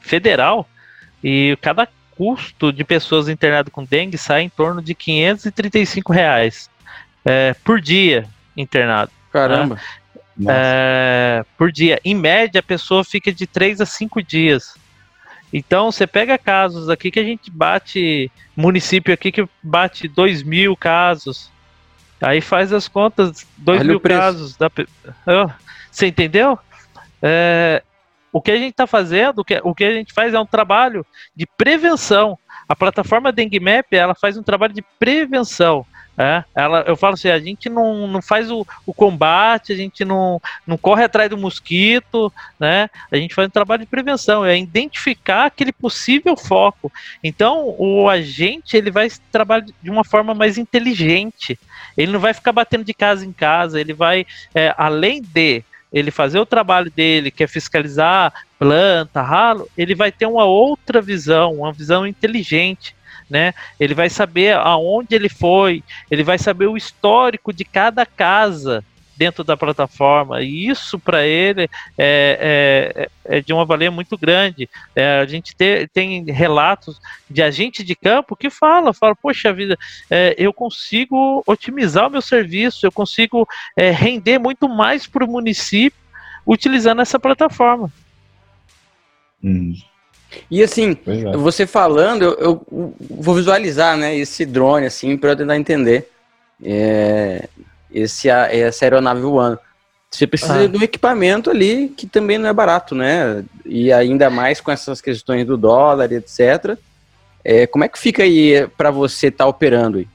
federal 0.00 0.68
e 1.24 1.58
cada 1.60 1.88
custo 2.16 2.72
de 2.72 2.84
pessoas 2.84 3.28
internadas 3.28 3.72
com 3.72 3.82
dengue 3.84 4.16
sai 4.16 4.42
em 4.42 4.48
torno 4.48 4.80
de 4.80 4.94
535 4.94 6.12
reais 6.12 6.70
é, 7.26 7.54
por 7.64 7.80
dia 7.80 8.28
internado. 8.56 9.10
Caramba. 9.32 9.74
Né? 10.36 10.46
É, 10.48 11.44
por 11.58 11.72
dia. 11.72 12.00
Em 12.04 12.14
média, 12.14 12.60
a 12.60 12.62
pessoa 12.62 13.02
fica 13.02 13.32
de 13.32 13.46
3 13.46 13.80
a 13.80 13.86
5 13.86 14.22
dias. 14.22 14.74
Então, 15.52 15.90
você 15.90 16.06
pega 16.06 16.38
casos 16.38 16.88
aqui 16.88 17.10
que 17.10 17.18
a 17.18 17.24
gente 17.24 17.50
bate, 17.50 18.30
município 18.54 19.12
aqui 19.12 19.32
que 19.32 19.46
bate 19.62 20.06
2 20.06 20.42
mil 20.42 20.76
casos. 20.76 21.50
Aí 22.20 22.40
faz 22.40 22.72
as 22.72 22.88
contas, 22.88 23.46
2 23.58 23.82
mil 23.82 24.00
casos. 24.00 24.56
Da, 24.56 24.70
você 25.90 26.06
entendeu? 26.06 26.58
É, 27.22 27.82
o 28.32 28.40
que 28.40 28.50
a 28.50 28.56
gente 28.56 28.72
está 28.72 28.86
fazendo, 28.86 29.40
o 29.40 29.44
que, 29.44 29.60
o 29.64 29.74
que 29.74 29.84
a 29.84 29.92
gente 29.92 30.12
faz 30.12 30.34
é 30.34 30.38
um 30.38 30.46
trabalho 30.46 31.04
de 31.34 31.46
prevenção. 31.46 32.38
A 32.68 32.76
plataforma 32.76 33.32
Dengue 33.32 33.60
Map, 33.60 33.92
ela 33.92 34.14
faz 34.14 34.36
um 34.36 34.42
trabalho 34.42 34.74
de 34.74 34.84
prevenção. 34.98 35.86
É, 36.18 36.42
ela, 36.54 36.82
eu 36.86 36.96
falo 36.96 37.12
assim, 37.12 37.28
a 37.28 37.38
gente 37.38 37.68
não, 37.68 38.06
não 38.06 38.22
faz 38.22 38.50
o, 38.50 38.66
o 38.86 38.94
combate, 38.94 39.72
a 39.72 39.76
gente 39.76 40.02
não, 40.02 40.40
não 40.66 40.78
corre 40.78 41.04
atrás 41.04 41.28
do 41.28 41.36
mosquito, 41.36 42.32
né? 42.58 42.88
A 43.12 43.16
gente 43.16 43.34
faz 43.34 43.48
um 43.48 43.50
trabalho 43.50 43.82
de 43.82 43.86
prevenção, 43.86 44.44
é 44.44 44.58
identificar 44.58 45.44
aquele 45.44 45.72
possível 45.72 46.34
foco. 46.34 46.90
Então, 47.22 47.74
o 47.78 48.08
agente 48.08 48.76
ele 48.76 48.90
vai 48.90 49.08
trabalhar 49.30 49.66
de 49.82 49.90
uma 49.90 50.04
forma 50.04 50.34
mais 50.34 50.56
inteligente. 50.56 51.58
Ele 51.96 52.12
não 52.12 52.20
vai 52.20 52.32
ficar 52.32 52.52
batendo 52.52 52.84
de 52.84 52.94
casa 52.94 53.24
em 53.24 53.32
casa, 53.32 53.78
ele 53.78 53.92
vai, 53.92 54.26
é, 54.54 54.74
além 54.78 55.20
de 55.20 55.62
ele 55.92 56.10
fazer 56.10 56.38
o 56.38 56.46
trabalho 56.46 56.90
dele, 56.90 57.30
que 57.30 57.44
é 57.44 57.46
fiscalizar 57.46 58.32
planta, 58.58 59.20
ralo, 59.20 59.68
ele 59.76 59.94
vai 59.94 60.10
ter 60.10 60.26
uma 60.26 60.44
outra 60.44 61.02
visão, 61.02 61.56
uma 61.56 61.72
visão 61.72 62.06
inteligente 62.06 62.95
né? 63.28 63.52
Ele 63.78 63.94
vai 63.94 64.08
saber 64.08 64.56
aonde 64.56 65.14
ele 65.14 65.28
foi, 65.28 65.82
ele 66.10 66.22
vai 66.22 66.38
saber 66.38 66.66
o 66.66 66.76
histórico 66.76 67.52
de 67.52 67.64
cada 67.64 68.06
casa 68.06 68.84
dentro 69.16 69.42
da 69.42 69.56
plataforma 69.56 70.42
e 70.42 70.68
isso 70.68 70.98
para 70.98 71.26
ele 71.26 71.68
é, 71.96 73.08
é, 73.26 73.36
é, 73.36 73.40
de 73.40 73.52
uma 73.52 73.64
valia 73.64 73.90
muito 73.90 74.16
grande. 74.18 74.68
É, 74.94 75.20
a 75.20 75.26
gente 75.26 75.54
te, 75.56 75.88
tem 75.92 76.24
relatos 76.24 77.00
de 77.28 77.42
agente 77.42 77.82
de 77.82 77.96
campo 77.96 78.36
que 78.36 78.50
fala, 78.50 78.92
fala, 78.92 79.16
poxa 79.16 79.52
vida, 79.52 79.78
é, 80.10 80.34
eu 80.38 80.52
consigo 80.52 81.42
otimizar 81.46 82.08
o 82.08 82.10
meu 82.10 82.22
serviço, 82.22 82.84
eu 82.86 82.92
consigo 82.92 83.48
é, 83.74 83.90
render 83.90 84.38
muito 84.38 84.68
mais 84.68 85.06
para 85.06 85.24
o 85.24 85.28
município 85.28 85.98
utilizando 86.46 87.00
essa 87.00 87.18
plataforma. 87.18 87.90
Hum. 89.42 89.74
E 90.50 90.62
assim, 90.62 90.96
é. 91.06 91.36
você 91.36 91.66
falando, 91.66 92.22
eu, 92.22 92.36
eu, 92.38 92.94
vou 93.10 93.34
visualizar, 93.34 93.96
né, 93.96 94.16
esse 94.16 94.44
drone, 94.44 94.86
assim, 94.86 95.16
para 95.16 95.30
eu 95.30 95.36
tentar 95.36 95.56
entender 95.56 96.08
é, 96.64 97.48
esse, 97.90 98.28
essa 98.28 98.84
aeronave 98.84 99.20
voando. 99.20 99.58
Você 100.10 100.26
precisa 100.26 100.64
ah. 100.64 100.66
de 100.66 100.76
um 100.76 100.82
equipamento 100.82 101.50
ali 101.50 101.88
que 101.88 102.06
também 102.06 102.38
não 102.38 102.48
é 102.48 102.52
barato, 102.52 102.94
né? 102.94 103.44
E 103.64 103.92
ainda 103.92 104.30
mais 104.30 104.60
com 104.60 104.70
essas 104.70 105.00
questões 105.00 105.44
do 105.46 105.56
dólar, 105.56 106.10
etc. 106.12 106.78
É, 107.44 107.66
como 107.66 107.84
é 107.84 107.88
que 107.88 107.98
fica 107.98 108.22
aí 108.22 108.66
para 108.76 108.90
você 108.90 109.28
estar 109.28 109.44
tá 109.44 109.48
operando 109.48 109.98
aí? 109.98 110.08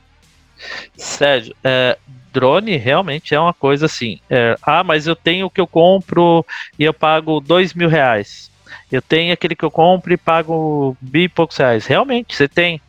Sérgio, 0.97 1.55
é, 1.63 1.97
drone 2.31 2.77
realmente 2.77 3.35
é 3.35 3.39
uma 3.39 3.53
coisa 3.53 3.85
assim. 3.85 4.19
É, 4.29 4.55
ah, 4.61 4.83
mas 4.83 5.07
eu 5.07 5.15
tenho 5.15 5.47
o 5.47 5.49
que 5.49 5.61
eu 5.61 5.67
compro 5.67 6.45
e 6.77 6.83
eu 6.83 6.93
pago 6.93 7.39
dois 7.39 7.73
mil 7.73 7.89
reais. 7.89 8.50
Eu 8.91 9.01
tenho 9.01 9.33
aquele 9.33 9.55
que 9.55 9.65
eu 9.65 9.71
compro 9.71 10.13
e 10.13 10.17
pago 10.17 10.95
mil 11.01 11.23
e 11.23 11.29
poucos 11.29 11.57
reais. 11.57 11.85
Realmente, 11.85 12.35
você 12.35 12.47
tem. 12.47 12.81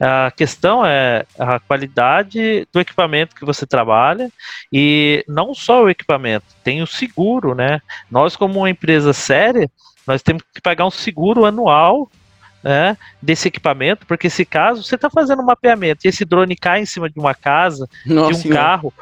A 0.00 0.32
questão 0.32 0.84
é 0.84 1.24
a 1.38 1.60
qualidade 1.60 2.66
do 2.72 2.80
equipamento 2.80 3.36
que 3.36 3.44
você 3.44 3.64
trabalha 3.64 4.28
e 4.72 5.24
não 5.28 5.54
só 5.54 5.84
o 5.84 5.88
equipamento, 5.90 6.46
tem 6.64 6.82
o 6.82 6.86
seguro, 6.86 7.54
né? 7.54 7.80
Nós, 8.10 8.34
como 8.34 8.58
uma 8.58 8.70
empresa 8.70 9.12
séria, 9.12 9.70
nós 10.04 10.20
temos 10.20 10.42
que 10.52 10.60
pagar 10.60 10.84
um 10.84 10.90
seguro 10.90 11.44
anual 11.44 12.10
né, 12.62 12.96
desse 13.20 13.48
equipamento, 13.48 14.06
porque 14.06 14.30
se 14.30 14.44
caso 14.44 14.82
você 14.82 14.94
está 14.94 15.10
fazendo 15.10 15.42
um 15.42 15.46
mapeamento 15.46 16.04
e 16.04 16.08
esse 16.08 16.24
drone 16.24 16.56
cai 16.56 16.80
em 16.80 16.86
cima 16.86 17.10
de 17.10 17.18
uma 17.18 17.34
casa, 17.34 17.88
Nossa 18.06 18.30
de 18.32 18.38
um 18.38 18.42
senhora. 18.42 18.60
carro, 18.60 18.94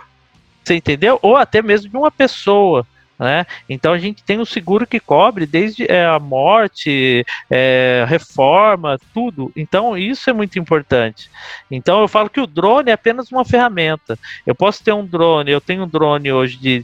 você 0.64 0.74
entendeu? 0.74 1.18
Ou 1.22 1.36
até 1.36 1.60
mesmo 1.62 1.90
de 1.90 1.96
uma 1.96 2.10
pessoa. 2.10 2.86
Né? 3.20 3.44
Então 3.68 3.92
a 3.92 3.98
gente 3.98 4.22
tem 4.22 4.40
um 4.40 4.46
seguro 4.46 4.86
que 4.86 4.98
cobre 4.98 5.44
desde 5.44 5.84
é, 5.92 6.06
a 6.06 6.18
morte, 6.18 7.22
é, 7.50 8.06
reforma, 8.08 8.98
tudo. 9.12 9.52
Então 9.54 9.94
isso 9.96 10.30
é 10.30 10.32
muito 10.32 10.58
importante. 10.58 11.30
Então 11.70 12.00
eu 12.00 12.08
falo 12.08 12.30
que 12.30 12.40
o 12.40 12.46
drone 12.46 12.88
é 12.88 12.94
apenas 12.94 13.30
uma 13.30 13.44
ferramenta. 13.44 14.18
Eu 14.46 14.54
posso 14.54 14.82
ter 14.82 14.94
um 14.94 15.04
drone, 15.04 15.50
eu 15.50 15.60
tenho 15.60 15.84
um 15.84 15.88
drone 15.88 16.32
hoje 16.32 16.56
de 16.56 16.82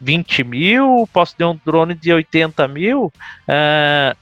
20 0.00 0.44
mil, 0.44 1.06
posso 1.12 1.36
ter 1.36 1.44
um 1.44 1.60
drone 1.62 1.94
de 1.94 2.10
80 2.10 2.66
mil. 2.68 3.12
É, 3.46 4.16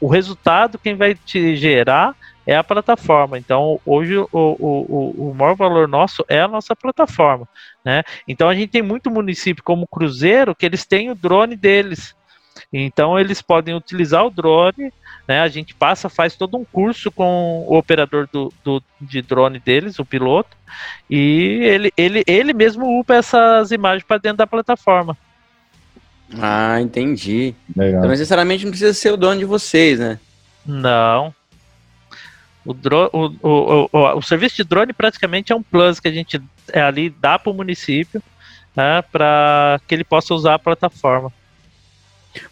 o 0.00 0.08
resultado 0.08 0.78
quem 0.78 0.94
vai 0.94 1.14
te 1.14 1.54
gerar 1.54 2.16
é 2.48 2.56
a 2.56 2.64
plataforma. 2.64 3.38
Então, 3.38 3.78
hoje 3.84 4.16
o, 4.16 4.28
o, 4.32 5.28
o, 5.28 5.34
maior 5.34 5.54
valor 5.54 5.86
nosso 5.86 6.24
é 6.26 6.40
a 6.40 6.48
nossa 6.48 6.74
plataforma. 6.74 7.46
Né? 7.84 8.02
Então, 8.26 8.48
a 8.48 8.54
gente 8.54 8.70
tem 8.70 8.80
muito 8.80 9.10
município 9.10 9.62
como 9.62 9.86
Cruzeiro 9.86 10.54
que 10.54 10.64
eles 10.64 10.86
têm 10.86 11.10
o 11.10 11.14
drone 11.14 11.54
deles. 11.54 12.16
Então, 12.72 13.18
eles 13.20 13.42
podem 13.42 13.74
utilizar 13.74 14.24
o 14.24 14.30
drone. 14.30 14.90
Né? 15.28 15.40
A 15.40 15.48
gente 15.48 15.74
passa, 15.74 16.08
faz 16.08 16.36
todo 16.36 16.56
um 16.56 16.64
curso 16.64 17.12
com 17.12 17.66
o 17.68 17.76
operador 17.76 18.26
do, 18.32 18.50
do 18.64 18.82
de 18.98 19.20
drone 19.20 19.58
deles, 19.58 19.98
o 19.98 20.04
piloto, 20.04 20.56
e 21.08 21.60
ele, 21.62 21.92
ele, 21.98 22.24
ele 22.26 22.54
mesmo 22.54 22.98
upa 22.98 23.14
essas 23.14 23.70
imagens 23.72 24.04
para 24.04 24.16
dentro 24.16 24.38
da 24.38 24.46
plataforma. 24.46 25.14
Ah, 26.40 26.80
entendi. 26.80 27.54
Legal. 27.76 27.98
Então, 27.98 28.10
necessariamente 28.10 28.64
não 28.64 28.70
precisa 28.70 28.94
ser 28.94 29.12
o 29.12 29.18
dono 29.18 29.38
de 29.38 29.44
vocês, 29.44 29.98
né? 29.98 30.18
Não. 30.64 31.34
O, 32.68 32.74
drone, 32.74 33.08
o, 33.12 33.26
o, 33.42 33.88
o, 33.90 34.18
o, 34.18 34.22
serviço 34.22 34.56
de 34.56 34.64
drone 34.64 34.92
praticamente 34.92 35.52
é 35.52 35.56
um 35.56 35.62
plus 35.62 35.98
que 35.98 36.08
a 36.08 36.12
gente 36.12 36.38
é, 36.70 36.82
ali 36.82 37.08
dá 37.08 37.38
para 37.38 37.50
o 37.50 37.54
município 37.54 38.22
né, 38.76 39.02
para 39.10 39.80
que 39.88 39.94
ele 39.94 40.04
possa 40.04 40.34
usar 40.34 40.54
a 40.54 40.58
plataforma. 40.58 41.32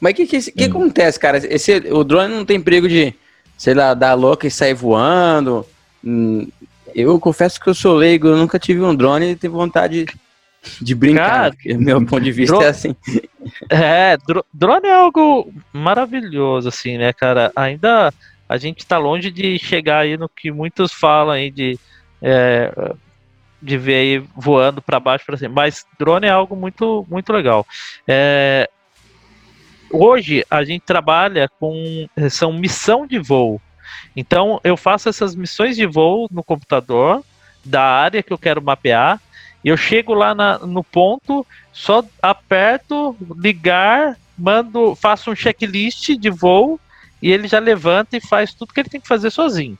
Mas 0.01 0.13
o 0.13 0.17
que, 0.17 0.27
que, 0.27 0.53
que, 0.53 0.65
acontece, 0.65 1.21
cara? 1.21 1.39
Esse, 1.39 1.77
o 1.93 2.03
drone 2.03 2.35
não 2.35 2.45
tem 2.45 2.61
perigo 2.61 2.89
de, 2.89 3.15
sei 3.59 3.75
lá, 3.75 3.95
dar 3.95 4.15
louca 4.15 4.47
e 4.47 4.51
sair 4.51 4.75
voando? 4.75 5.67
Hum, 6.03 6.49
eu 6.95 7.21
confesso 7.21 7.61
que 7.61 7.69
eu 7.69 7.75
sou 7.75 7.95
leigo, 7.95 8.27
eu 8.27 8.37
nunca 8.37 8.59
tive 8.59 8.81
um 8.81 8.95
drone 8.95 9.33
e 9.33 9.37
tenho 9.37 9.53
vontade 9.53 10.07
de 10.81 10.95
brincar. 10.95 11.55
Cara, 11.55 11.57
meu 11.79 12.05
ponto 12.05 12.23
de 12.23 12.33
vista 12.33 12.57
é 12.57 12.69
assim. 12.69 12.97
É, 13.71 14.19
drone 14.53 14.89
é 14.89 14.93
algo 14.93 15.53
maravilhoso, 15.73 16.69
assim, 16.69 16.99
né, 16.99 17.13
cara? 17.13 17.53
Ainda 17.55 18.13
a 18.49 18.57
gente 18.57 18.81
está 18.81 18.99
longe 18.99 19.31
de 19.31 19.59
chegar 19.59 20.01
aí 20.01 20.17
no 20.17 20.29
que 20.29 20.51
muitos 20.51 20.93
falam 20.93 21.35
aí 21.35 21.51
de, 21.51 21.79
é, 22.23 22.95
de 23.61 23.77
ver 23.77 23.95
aí 23.95 24.19
voando 24.35 24.81
para 24.81 25.01
baixo 25.01 25.25
para 25.25 25.37
cima. 25.37 25.55
Mas 25.55 25.85
drone 25.99 26.27
é 26.27 26.31
algo 26.31 26.55
muito, 26.55 27.07
muito 27.09 27.33
legal. 27.33 27.67
É, 28.07 28.69
hoje 29.91 30.45
a 30.51 30.65
gente 30.65 30.83
trabalha 30.83 31.49
com 31.61 32.09
são 32.31 32.53
missão 32.53 33.07
de 33.07 33.19
voo. 33.19 33.61
Então 34.15 34.61
eu 34.65 34.77
faço 34.77 35.09
essas 35.09 35.35
missões 35.35 35.77
de 35.77 35.87
voo 35.87 36.29
no 36.31 36.43
computador 36.43 37.23
da 37.65 37.83
área 37.83 38.23
que 38.23 38.33
eu 38.33 38.39
quero 38.39 38.63
mapear 38.63 39.21
eu 39.67 39.77
chego 39.77 40.15
lá 40.15 40.33
na, 40.33 40.61
no 40.61 40.85
ponto, 40.85 41.45
só 41.73 42.05
aperto, 42.23 43.17
ligar, 43.37 44.17
mando, 44.39 44.95
faço 44.95 45.29
um 45.29 45.35
checklist 45.35 46.11
de 46.11 46.31
voo 46.31 46.79
e 47.21 47.33
ele 47.33 47.49
já 47.49 47.59
levanta 47.59 48.17
e 48.17 48.21
faz 48.21 48.53
tudo 48.53 48.73
que 48.73 48.81
ele 48.81 48.89
tem 48.89 49.01
que 49.01 49.09
fazer 49.09 49.31
sozinho. 49.31 49.79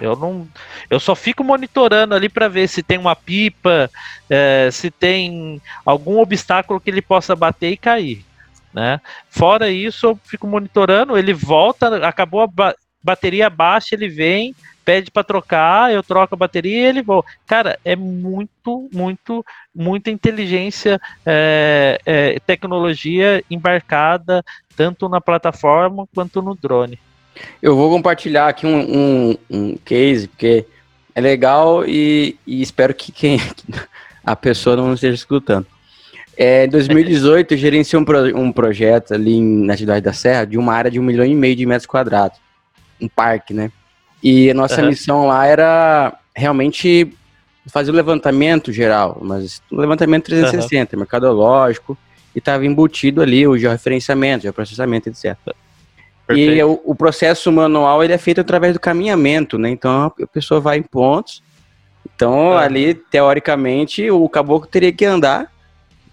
Eu 0.00 0.16
não, 0.16 0.48
eu 0.90 0.98
só 0.98 1.14
fico 1.14 1.44
monitorando 1.44 2.14
ali 2.14 2.28
para 2.28 2.48
ver 2.48 2.68
se 2.68 2.82
tem 2.82 2.98
uma 2.98 3.14
pipa, 3.14 3.90
é, 4.28 4.68
se 4.72 4.90
tem 4.90 5.60
algum 5.84 6.18
obstáculo 6.18 6.80
que 6.80 6.90
ele 6.90 7.02
possa 7.02 7.36
bater 7.36 7.70
e 7.70 7.76
cair, 7.76 8.24
né? 8.72 9.00
Fora 9.30 9.70
isso, 9.70 10.06
eu 10.06 10.18
fico 10.24 10.46
monitorando. 10.46 11.16
Ele 11.16 11.32
volta, 11.32 12.06
acabou 12.06 12.40
a 12.40 12.46
ba 12.46 12.74
bateria 13.02 13.50
baixa, 13.50 13.94
ele 13.94 14.08
vem, 14.08 14.54
pede 14.84 15.10
para 15.10 15.24
trocar, 15.24 15.92
eu 15.92 16.02
troco 16.02 16.34
a 16.34 16.38
bateria 16.38 16.76
e 16.76 16.86
ele 16.86 17.02
voa. 17.02 17.24
Cara, 17.46 17.78
é 17.84 17.96
muito, 17.96 18.88
muito, 18.92 19.44
muita 19.74 20.10
inteligência, 20.10 21.00
é, 21.24 21.98
é, 22.04 22.38
tecnologia 22.40 23.42
embarcada 23.50 24.44
tanto 24.76 25.08
na 25.08 25.20
plataforma 25.20 26.06
quanto 26.14 26.42
no 26.42 26.54
drone. 26.54 26.98
Eu 27.60 27.76
vou 27.76 27.90
compartilhar 27.90 28.48
aqui 28.48 28.66
um, 28.66 28.80
um, 28.80 29.36
um 29.50 29.76
case, 29.84 30.28
porque 30.28 30.66
é 31.14 31.20
legal 31.20 31.84
e, 31.86 32.36
e, 32.46 32.62
espero 32.62 32.94
que 32.94 33.10
quem 33.10 33.40
a 34.24 34.36
pessoa 34.36 34.76
não 34.76 34.94
esteja 34.94 35.14
escutando. 35.14 35.66
É, 36.36 36.64
em 36.64 36.68
2018, 36.68 37.54
eu 37.54 37.58
gerenciei 37.58 38.00
um, 38.00 38.04
pro, 38.04 38.36
um 38.36 38.52
projeto 38.52 39.14
ali 39.14 39.40
na 39.40 39.76
cidade 39.76 40.00
da 40.00 40.12
Serra 40.12 40.44
de 40.44 40.58
uma 40.58 40.74
área 40.74 40.90
de 40.90 40.98
um 40.98 41.02
milhão 41.02 41.24
e 41.24 41.34
meio 41.34 41.54
de 41.54 41.64
metros 41.64 41.86
quadrados. 41.86 42.38
Um 43.00 43.08
parque, 43.08 43.54
né? 43.54 43.70
E 44.24 44.50
a 44.50 44.54
nossa 44.54 44.80
uhum. 44.80 44.88
missão 44.88 45.26
lá 45.26 45.46
era 45.46 46.18
realmente 46.34 47.14
fazer 47.66 47.90
o 47.90 47.94
levantamento 47.94 48.72
geral, 48.72 49.18
mas 49.20 49.60
o 49.70 49.76
levantamento 49.76 50.24
360, 50.24 50.96
uhum. 50.96 51.00
mercadológico, 51.00 51.96
e 52.34 52.38
estava 52.38 52.64
embutido 52.64 53.20
ali 53.20 53.46
o 53.46 53.58
georreferenciamento, 53.58 54.44
geoprocessamento, 54.44 55.10
etc. 55.10 55.36
Perfeito. 56.26 56.52
E 56.52 56.62
o, 56.62 56.80
o, 56.84 56.94
processo 56.94 57.52
manual 57.52 58.02
ele 58.02 58.14
é 58.14 58.18
feito 58.18 58.40
através 58.40 58.72
do 58.72 58.80
caminhamento, 58.80 59.58
né? 59.58 59.68
Então 59.68 60.10
a 60.18 60.26
pessoa 60.26 60.58
vai 60.58 60.78
em 60.78 60.82
pontos. 60.82 61.42
Então 62.14 62.48
uhum. 62.48 62.56
ali, 62.56 62.94
teoricamente, 62.94 64.10
o 64.10 64.26
caboclo 64.26 64.66
teria 64.66 64.90
que 64.90 65.04
andar 65.04 65.52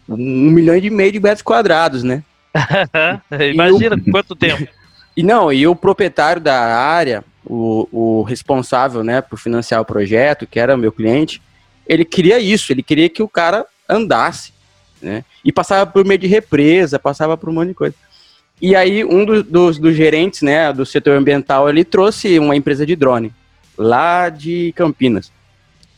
um 0.07 0.51
milhão 0.51 0.75
e 0.75 0.89
meio 0.89 1.13
de 1.13 1.19
metros 1.21 1.41
quadrados, 1.41 2.03
né? 2.03 2.23
Imagina 3.53 3.95
o, 3.95 4.11
quanto 4.11 4.35
tempo. 4.35 4.67
E 5.15 5.23
não, 5.23 5.51
e 5.51 5.67
o 5.67 5.75
proprietário 5.75 6.41
da 6.41 6.57
área, 6.57 7.21
o, 7.45 7.87
o 7.91 8.23
responsável, 8.23 9.03
né, 9.03 9.21
por 9.21 9.37
financiar 9.37 9.81
o 9.81 9.85
projeto, 9.85 10.47
que 10.47 10.59
era 10.59 10.77
meu 10.77 10.91
cliente, 10.91 11.41
ele 11.87 12.05
queria 12.05 12.39
isso, 12.39 12.71
ele 12.71 12.83
queria 12.83 13.09
que 13.09 13.23
o 13.23 13.27
cara 13.27 13.65
andasse, 13.89 14.53
né, 15.01 15.25
e 15.43 15.51
passava 15.51 15.89
por 15.89 16.05
meio 16.05 16.19
de 16.19 16.27
represa, 16.27 16.99
passava 16.99 17.35
por 17.35 17.49
um 17.49 17.53
monte 17.53 17.69
de 17.69 17.73
coisa. 17.73 17.95
E 18.61 18.75
aí 18.75 19.03
um 19.03 19.25
do, 19.25 19.43
dos, 19.43 19.79
dos 19.79 19.95
gerentes, 19.95 20.43
né, 20.43 20.71
do 20.71 20.85
setor 20.85 21.17
ambiental, 21.17 21.67
ele 21.67 21.83
trouxe 21.83 22.37
uma 22.37 22.55
empresa 22.55 22.85
de 22.85 22.95
drone, 22.95 23.33
lá 23.77 24.29
de 24.29 24.71
Campinas. 24.75 25.31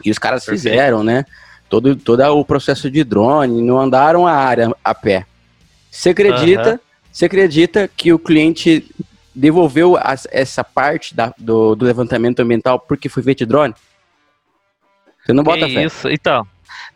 E 0.03 0.09
os 0.09 0.17
caras 0.17 0.45
Perfeito. 0.45 0.73
fizeram, 0.73 1.03
né, 1.03 1.25
todo, 1.69 1.95
todo 1.95 2.21
o 2.21 2.45
processo 2.45 2.89
de 2.89 3.03
drone, 3.03 3.61
não 3.61 3.79
andaram 3.79 4.25
a 4.25 4.33
área 4.33 4.71
a 4.83 4.95
pé. 4.95 5.25
Você 5.91 6.09
acredita, 6.09 6.71
uhum. 6.71 6.79
você 7.11 7.25
acredita 7.25 7.87
que 7.87 8.13
o 8.13 8.19
cliente 8.19 8.89
devolveu 9.33 9.97
as, 9.97 10.27
essa 10.31 10.63
parte 10.63 11.15
da, 11.15 11.33
do, 11.37 11.75
do, 11.75 11.85
levantamento 11.85 12.39
ambiental 12.39 12.79
porque 12.79 13.09
foi 13.09 13.23
feito 13.23 13.39
de 13.39 13.45
drone? 13.45 13.73
Você 15.25 15.33
não 15.33 15.43
bota 15.43 15.67
fé. 15.67 15.85
Isso, 15.85 16.09
então. 16.09 16.45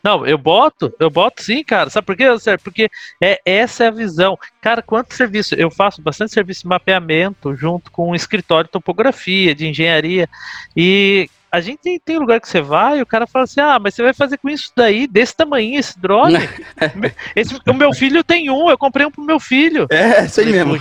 Não, 0.03 0.25
eu 0.25 0.37
boto, 0.37 0.93
eu 0.99 1.09
boto 1.09 1.43
sim, 1.43 1.63
cara. 1.63 1.89
Sabe 1.89 2.05
por 2.05 2.15
quê, 2.15 2.25
Porque 2.63 2.89
é, 3.21 3.39
essa 3.45 3.85
é 3.85 3.87
a 3.87 3.91
visão. 3.91 4.37
Cara, 4.61 4.81
quanto 4.81 5.13
serviço? 5.13 5.55
Eu 5.55 5.71
faço 5.71 6.01
bastante 6.01 6.33
serviço 6.33 6.61
de 6.61 6.67
mapeamento 6.67 7.55
junto 7.55 7.91
com 7.91 8.11
um 8.11 8.15
escritório 8.15 8.65
de 8.65 8.71
topografia, 8.71 9.55
de 9.55 9.67
engenharia. 9.67 10.29
E, 10.75 11.29
a 11.51 11.61
gente 11.61 11.79
tem, 11.79 11.99
tem, 11.99 12.19
lugar 12.19 12.41
que 12.41 12.47
você 12.47 12.61
vai 12.61 12.99
e 12.99 13.01
o 13.01 13.05
cara 13.05 13.25
fala 13.25 13.45
assim: 13.45 13.59
ah, 13.59 13.79
mas 13.79 13.95
você 13.95 14.03
vai 14.03 14.13
fazer 14.13 14.37
com 14.37 14.49
isso 14.49 14.71
daí, 14.75 15.07
desse 15.07 15.35
tamanho, 15.35 15.79
esse 15.79 15.99
drone. 15.99 16.37
esse, 17.35 17.57
o 17.65 17.73
meu 17.73 17.93
filho 17.93 18.23
tem 18.23 18.49
um, 18.49 18.69
eu 18.69 18.77
comprei 18.77 19.05
um 19.05 19.11
pro 19.11 19.23
meu 19.23 19.39
filho. 19.39 19.87
É, 19.89 20.25
isso 20.25 20.41
aí 20.41 20.47
mesmo. 20.47 20.77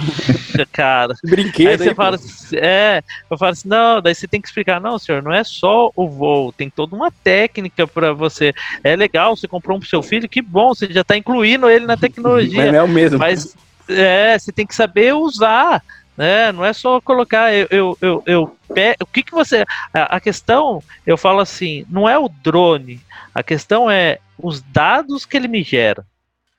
Cara. 0.72 1.14
Brinquedo. 1.24 1.68
Aí 1.68 1.78
você 1.78 1.88
aí, 1.90 1.94
fala 1.94 2.16
assim, 2.16 2.56
é, 2.56 3.02
eu 3.30 3.36
falo 3.36 3.52
assim: 3.52 3.68
não, 3.68 4.00
daí 4.00 4.14
você 4.14 4.26
tem 4.26 4.40
que 4.40 4.48
explicar: 4.48 4.80
não, 4.80 4.98
senhor, 4.98 5.22
não 5.22 5.32
é 5.32 5.44
só 5.44 5.90
o 5.94 6.08
voo, 6.08 6.52
tem 6.52 6.70
toda 6.70 6.94
uma 6.94 7.10
técnica 7.10 7.86
para 7.86 8.12
você. 8.12 8.54
É 8.82 8.94
legal, 8.96 9.36
você 9.36 9.46
comprou 9.48 9.76
um 9.76 9.80
pro 9.80 9.88
seu 9.88 10.02
filho, 10.02 10.28
que 10.28 10.40
bom, 10.40 10.74
você 10.74 10.86
já 10.90 11.04
tá 11.04 11.16
incluindo 11.16 11.68
ele 11.68 11.86
na 11.86 11.96
tecnologia. 11.98 12.64
Mas 12.64 12.72
não 12.72 12.78
é 12.78 12.82
o 12.82 12.88
mesmo. 12.88 13.18
Mas 13.18 13.56
é, 13.88 14.38
você 14.38 14.52
tem 14.52 14.66
que 14.66 14.74
saber 14.74 15.14
usar 15.14 15.82
É, 16.18 16.50
não 16.52 16.64
é 16.64 16.72
só 16.72 17.00
colocar. 17.00 17.52
Eu, 17.52 17.66
eu, 17.70 17.98
eu, 18.00 18.22
eu 18.26 18.56
o 19.00 19.06
que, 19.06 19.22
que 19.22 19.32
você. 19.32 19.64
A, 19.92 20.16
a 20.16 20.20
questão, 20.20 20.82
eu 21.06 21.16
falo 21.16 21.40
assim, 21.40 21.84
não 21.88 22.08
é 22.08 22.18
o 22.18 22.28
drone. 22.28 23.00
A 23.34 23.42
questão 23.42 23.90
é 23.90 24.18
os 24.38 24.62
dados 24.62 25.24
que 25.24 25.36
ele 25.36 25.48
me 25.48 25.62
gera. 25.62 26.04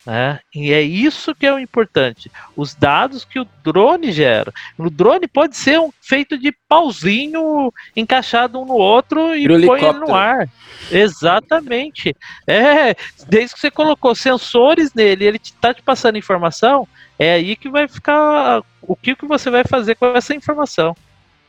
Né? 0.07 0.39
E 0.55 0.71
é 0.71 0.81
isso 0.81 1.35
que 1.35 1.45
é 1.45 1.53
o 1.53 1.59
importante. 1.59 2.31
Os 2.55 2.73
dados 2.73 3.25
que 3.25 3.41
o 3.41 3.47
drone 3.61 4.13
gera. 4.13 4.53
O 4.77 4.89
drone 4.89 5.27
pode 5.27 5.57
ser 5.57 5.81
um, 5.81 5.91
feito 6.01 6.37
de 6.37 6.55
pauzinho 6.69 7.73
encaixado 7.93 8.57
um 8.57 8.65
no 8.65 8.75
outro 8.75 9.35
e 9.35 9.45
põe 9.65 9.83
ele 9.83 9.99
no 9.99 10.15
ar. 10.15 10.47
Exatamente. 10.89 12.15
É, 12.47 12.95
desde 13.27 13.53
que 13.53 13.59
você 13.59 13.69
colocou 13.69 14.15
sensores 14.15 14.93
nele, 14.93 15.25
ele 15.25 15.41
está 15.43 15.73
te 15.73 15.81
passando 15.81 16.17
informação, 16.17 16.87
é 17.19 17.33
aí 17.33 17.57
que 17.57 17.67
vai 17.67 17.85
ficar 17.85 18.63
o 18.81 18.95
que, 18.95 19.13
que 19.13 19.25
você 19.25 19.49
vai 19.49 19.65
fazer 19.65 19.95
com 19.95 20.05
essa 20.15 20.33
informação. 20.33 20.95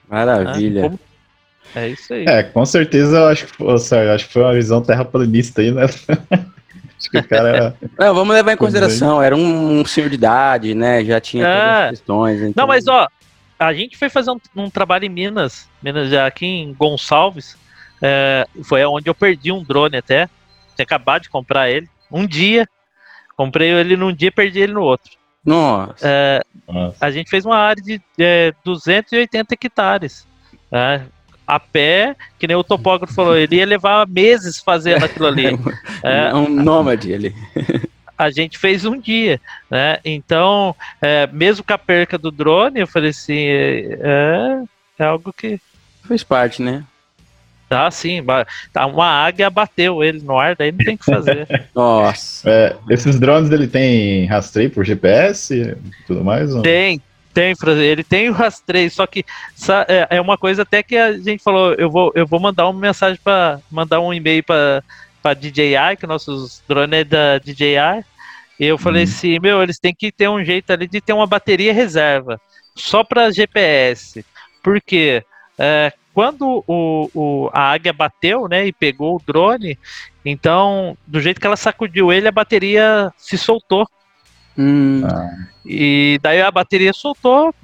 Maravilha. 0.08 0.88
Né? 0.88 0.98
É 1.76 1.88
isso 1.90 2.12
aí. 2.12 2.24
É, 2.26 2.42
com 2.42 2.66
certeza 2.66 3.18
eu 3.18 3.28
acho 3.28 3.46
que, 3.46 3.62
oh, 3.62 3.78
Sérgio, 3.78 4.14
acho 4.14 4.26
que 4.26 4.32
foi 4.32 4.42
uma 4.42 4.54
visão 4.54 4.82
terraplanista 4.82 5.60
aí, 5.60 5.70
né? 5.70 5.82
acho 6.98 7.10
que 7.10 7.18
o 7.18 7.28
cara 7.28 7.48
era... 7.48 7.76
Não, 7.98 8.14
vamos 8.14 8.34
levar 8.34 8.52
em 8.52 8.56
consideração, 8.56 9.22
era 9.22 9.36
um, 9.36 9.80
um 9.80 9.84
senhor 9.84 10.08
de 10.08 10.16
idade, 10.16 10.74
né? 10.74 11.04
Já 11.04 11.20
tinha 11.20 11.46
é. 11.46 11.54
todas 11.54 11.82
as 11.84 11.90
questões. 11.90 12.42
Então... 12.42 12.52
Não, 12.56 12.66
mas 12.66 12.86
ó, 12.88 13.08
a 13.58 13.72
gente 13.72 13.96
foi 13.96 14.08
fazer 14.08 14.30
um, 14.30 14.40
um, 14.56 14.70
trabalho 14.70 15.04
em 15.04 15.08
Minas, 15.08 15.68
Minas 15.82 16.12
aqui 16.12 16.46
em 16.46 16.74
Gonçalves, 16.74 17.56
é, 18.00 18.46
foi 18.64 18.84
onde 18.84 19.08
eu 19.08 19.14
perdi 19.14 19.50
um 19.50 19.62
drone 19.62 19.96
até. 19.96 20.28
Tinha 20.76 20.84
acabado 20.84 21.22
de 21.22 21.30
comprar 21.30 21.70
ele. 21.70 21.88
Um 22.10 22.26
dia. 22.26 22.68
Comprei 23.36 23.70
ele 23.70 23.96
num 23.96 24.12
dia 24.12 24.28
e 24.28 24.32
perdi 24.32 24.60
ele 24.60 24.72
no 24.72 24.82
outro. 24.82 25.10
Nossa. 25.44 25.94
É, 26.02 26.40
Nossa. 26.66 26.96
A 27.00 27.10
gente 27.10 27.30
fez 27.30 27.44
uma 27.44 27.56
área 27.56 27.82
de 27.82 28.00
é, 28.18 28.52
280 28.64 29.54
hectares. 29.54 30.26
É, 31.48 31.52
a 31.52 31.58
pé, 31.58 32.16
que 32.38 32.46
nem 32.46 32.56
o 32.56 32.64
topógrafo 32.64 33.14
falou, 33.14 33.36
ele 33.36 33.56
ia 33.56 33.66
levar 33.66 34.06
meses 34.06 34.58
fazendo 34.58 35.04
aquilo 35.04 35.26
ali. 35.26 35.46
é 36.02 36.34
um 36.34 36.48
nômade 36.48 37.12
ali. 37.12 37.34
a 38.16 38.30
gente 38.30 38.58
fez 38.58 38.84
um 38.84 38.98
dia, 38.98 39.40
né? 39.70 39.98
Então, 40.04 40.74
é, 41.00 41.26
mesmo 41.32 41.64
com 41.64 41.72
a 41.72 41.78
perca 41.78 42.18
do 42.18 42.30
drone, 42.30 42.80
eu 42.80 42.86
falei 42.86 43.10
assim, 43.10 43.46
é, 43.46 44.62
é 44.98 45.04
algo 45.04 45.32
que 45.32 45.60
fez 46.06 46.22
parte, 46.22 46.62
né? 46.62 46.84
Ah, 47.70 47.90
sim. 47.90 48.24
Tá, 48.72 48.86
uma 48.86 49.06
águia 49.06 49.50
bateu 49.50 50.02
ele 50.02 50.20
no 50.20 50.38
ar, 50.38 50.56
daí 50.56 50.72
não 50.72 50.78
tem 50.78 50.94
o 50.94 50.98
que 50.98 51.04
fazer. 51.04 51.46
Nossa. 51.74 52.48
É, 52.48 52.76
esses 52.88 53.20
drones 53.20 53.50
ele 53.50 53.68
tem 53.68 54.24
rastreio 54.26 54.70
por 54.70 54.84
GPS 54.84 55.54
e 55.54 55.76
tudo 56.06 56.24
mais? 56.24 56.54
Ou? 56.54 56.62
Tem, 56.62 57.00
tem, 57.32 57.54
ele 57.82 58.02
tem 58.02 58.28
o 58.28 58.32
rastreio, 58.32 58.90
só 58.90 59.06
que 59.06 59.24
é, 59.88 60.16
é 60.16 60.20
uma 60.20 60.36
coisa 60.36 60.62
até 60.62 60.82
que 60.82 60.96
a 60.96 61.12
gente 61.18 61.42
falou, 61.42 61.74
eu 61.74 61.90
vou, 61.90 62.12
eu 62.14 62.26
vou 62.26 62.40
mandar 62.40 62.68
uma 62.68 62.80
mensagem 62.80 63.18
para 63.22 63.60
mandar 63.70 64.00
um 64.00 64.12
e-mail 64.12 64.42
para 64.42 64.82
para 65.22 65.34
DJI, 65.34 65.96
que 65.98 66.06
nossos 66.06 66.62
drones 66.68 67.00
é 67.00 67.04
da 67.04 67.38
DJI. 67.38 68.04
E 68.58 68.66
eu 68.66 68.78
falei 68.78 69.02
hum. 69.02 69.04
assim, 69.04 69.38
meu, 69.38 69.62
eles 69.62 69.78
têm 69.78 69.94
que 69.94 70.10
ter 70.10 70.28
um 70.28 70.44
jeito 70.44 70.72
ali 70.72 70.86
de 70.86 71.00
ter 71.00 71.12
uma 71.12 71.26
bateria 71.26 71.72
reserva, 71.72 72.40
só 72.74 73.04
para 73.04 73.30
GPS. 73.30 74.24
Porque 74.62 75.22
é, 75.58 75.92
quando 76.12 76.64
o, 76.66 77.10
o, 77.14 77.50
a 77.52 77.72
águia 77.72 77.92
bateu, 77.92 78.48
né, 78.48 78.66
e 78.66 78.72
pegou 78.72 79.16
o 79.16 79.22
drone, 79.24 79.78
então, 80.24 80.96
do 81.06 81.20
jeito 81.20 81.40
que 81.40 81.46
ela 81.46 81.56
sacudiu 81.56 82.12
ele, 82.12 82.28
a 82.28 82.32
bateria 82.32 83.12
se 83.16 83.38
soltou. 83.38 83.88
Hum. 84.58 85.02
Ah. 85.04 85.30
E 85.64 86.18
daí 86.20 86.42
a 86.42 86.50
bateria 86.50 86.92
soltou, 86.92 87.54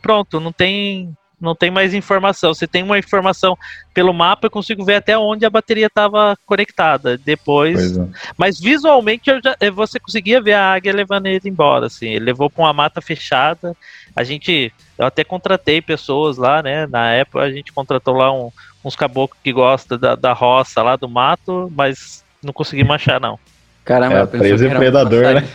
pronto, 0.00 0.40
não 0.40 0.50
tem 0.50 1.14
não 1.42 1.56
tem 1.56 1.72
mais 1.72 1.92
informação. 1.92 2.54
Você 2.54 2.68
tem 2.68 2.84
uma 2.84 2.96
informação 2.96 3.58
pelo 3.92 4.14
mapa, 4.14 4.46
eu 4.46 4.50
consigo 4.50 4.84
ver 4.84 4.94
até 4.94 5.18
onde 5.18 5.44
a 5.44 5.50
bateria 5.50 5.88
estava 5.88 6.38
conectada. 6.46 7.18
Depois, 7.18 7.98
é. 7.98 8.06
mas 8.38 8.60
visualmente 8.60 9.24
já, 9.42 9.56
eh, 9.58 9.70
você 9.70 9.98
conseguia 9.98 10.40
ver 10.40 10.52
a 10.52 10.72
águia 10.72 10.94
levando 10.94 11.26
ele 11.26 11.48
embora. 11.48 11.86
Assim, 11.86 12.10
ele 12.10 12.26
levou 12.26 12.48
para 12.48 12.62
uma 12.62 12.72
mata 12.72 13.00
fechada. 13.00 13.76
A 14.14 14.22
gente, 14.22 14.72
eu 14.96 15.04
até 15.04 15.24
contratei 15.24 15.82
pessoas 15.82 16.36
lá, 16.36 16.62
né? 16.62 16.86
Na 16.86 17.10
época 17.10 17.40
a 17.40 17.50
gente 17.50 17.72
contratou 17.72 18.14
lá 18.14 18.32
um, 18.32 18.52
uns 18.84 18.94
caboclos 18.94 19.40
que 19.42 19.52
gostam 19.52 19.98
da, 19.98 20.14
da 20.14 20.32
roça 20.32 20.80
lá 20.80 20.94
do 20.94 21.08
mato, 21.08 21.70
mas 21.74 22.24
não 22.40 22.52
conseguimos 22.52 22.94
achar 22.94 23.20
não. 23.20 23.36
Caramba, 23.84 24.20
é, 24.20 24.26
preso 24.26 24.64
e 24.64 24.70
predador, 24.70 25.34
né? 25.34 25.48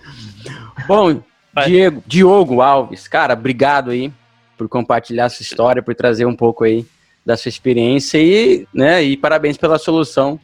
Bom, 0.86 1.22
Diego, 1.64 2.02
Diogo 2.06 2.60
Alves, 2.60 3.08
cara, 3.08 3.34
obrigado 3.34 3.90
aí 3.90 4.12
por 4.56 4.68
compartilhar 4.68 5.28
sua 5.28 5.42
história, 5.42 5.82
por 5.82 5.94
trazer 5.94 6.26
um 6.26 6.34
pouco 6.34 6.64
aí 6.64 6.86
da 7.24 7.36
sua 7.36 7.48
experiência 7.48 8.18
e, 8.18 8.66
né, 8.72 9.02
e 9.02 9.16
parabéns 9.16 9.56
pela 9.56 9.78
solução 9.78 10.40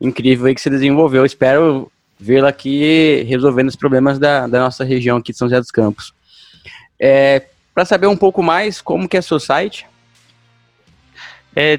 incrível 0.00 0.46
aí 0.46 0.54
que 0.54 0.60
você 0.60 0.70
desenvolveu. 0.70 1.24
Espero 1.24 1.90
vê-la 2.18 2.48
aqui 2.48 3.24
resolvendo 3.28 3.68
os 3.68 3.76
problemas 3.76 4.18
da, 4.18 4.46
da 4.46 4.60
nossa 4.60 4.84
região 4.84 5.18
aqui 5.18 5.32
de 5.32 5.38
São 5.38 5.48
José 5.48 5.60
dos 5.60 5.70
Campos. 5.70 6.12
É, 6.98 7.46
Para 7.74 7.84
saber 7.84 8.06
um 8.06 8.16
pouco 8.16 8.42
mais, 8.42 8.80
como 8.80 9.08
que 9.08 9.16
é 9.16 9.22
seu 9.22 9.38
site? 9.38 9.86
É 11.54 11.76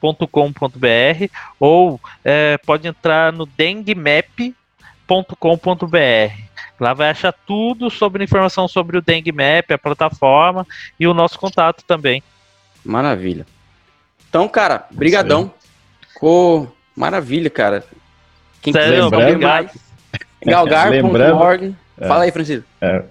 digitalmaps.com.br 0.00 1.32
ou 1.58 2.00
é, 2.24 2.58
pode 2.58 2.86
entrar 2.86 3.32
no 3.32 3.46
denguemap.com.br. 3.46 4.54
Lá 6.80 6.94
vai 6.94 7.10
achar 7.10 7.32
tudo 7.32 7.90
sobre 7.90 8.22
informação 8.22 8.68
sobre 8.68 8.96
o 8.98 9.02
Dengue 9.02 9.32
Map, 9.32 9.70
a 9.72 9.78
plataforma 9.78 10.66
e 10.98 11.06
o 11.08 11.14
nosso 11.14 11.38
contato 11.38 11.82
também. 11.84 12.22
Maravilha. 12.84 13.44
Então, 14.28 14.48
cara, 14.48 14.86
brigadão. 14.90 15.52
Ficou 16.12 16.72
maravilha, 16.94 17.50
cara. 17.50 17.84
Quem 18.62 18.72
Sério, 18.72 19.04
quiser 19.04 19.10
saber 19.10 19.38
mais, 19.38 19.70
galgar.org. 20.44 21.74
É, 22.00 22.06
Fala 22.06 22.24
aí, 22.24 22.32
Francisco. 22.32 22.64
É, 22.80 23.02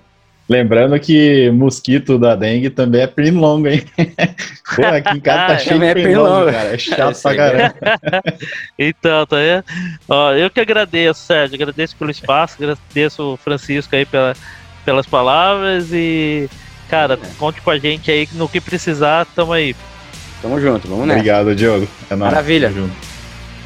lembrando 0.50 1.00
que 1.00 1.50
mosquito 1.52 2.18
da 2.18 2.36
dengue 2.36 2.70
também 2.70 3.02
é 3.02 3.08
pernilongo, 3.08 3.68
hein? 3.68 3.84
Pô, 4.76 4.86
aqui 4.86 5.18
em 5.18 5.20
casa 5.20 5.48
tá 5.48 5.58
cheio 5.58 5.80
de 5.80 5.86
é 5.86 5.94
pernilongo, 5.94 6.52
cara. 6.52 6.74
É 6.74 6.78
chato 6.80 7.22
pra 7.22 7.36
caramba. 7.36 7.76
então, 8.78 9.26
tá 9.26 9.38
aí. 9.38 9.64
Ó, 10.08 10.34
eu 10.34 10.50
que 10.50 10.60
agradeço, 10.60 11.22
Sérgio. 11.22 11.56
Agradeço 11.56 11.96
pelo 11.96 12.12
espaço, 12.12 12.56
agradeço 12.58 13.34
o 13.34 13.38
Francisco 13.38 13.96
aí 13.96 14.06
pela, 14.06 14.36
pelas 14.86 15.06
palavras 15.06 15.90
e, 15.92 16.50
cara, 16.90 17.20
conte 17.38 17.62
com 17.62 17.72
a 17.72 17.78
gente 17.78 18.10
aí 18.10 18.28
no 18.34 18.48
que 18.48 18.62
precisar, 18.62 19.26
tamo 19.36 19.54
aí. 19.54 19.76
Tamo 20.42 20.60
junto, 20.62 20.88
vamos 20.88 21.08
nessa. 21.08 21.20
Obrigado, 21.20 21.56
Diogo. 21.56 21.88
É 22.10 22.16
nóis. 22.16 22.32
Maravilha. 22.32 22.72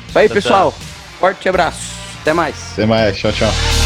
Isso 0.08 0.20
aí, 0.20 0.30
pessoal. 0.30 0.74
Forte 1.20 1.48
abraço. 1.48 1.94
Até 2.22 2.34
mais. 2.34 2.74
Até 2.74 2.86
mais. 2.86 3.18
Tchau, 3.18 3.32
tchau. 3.32 3.81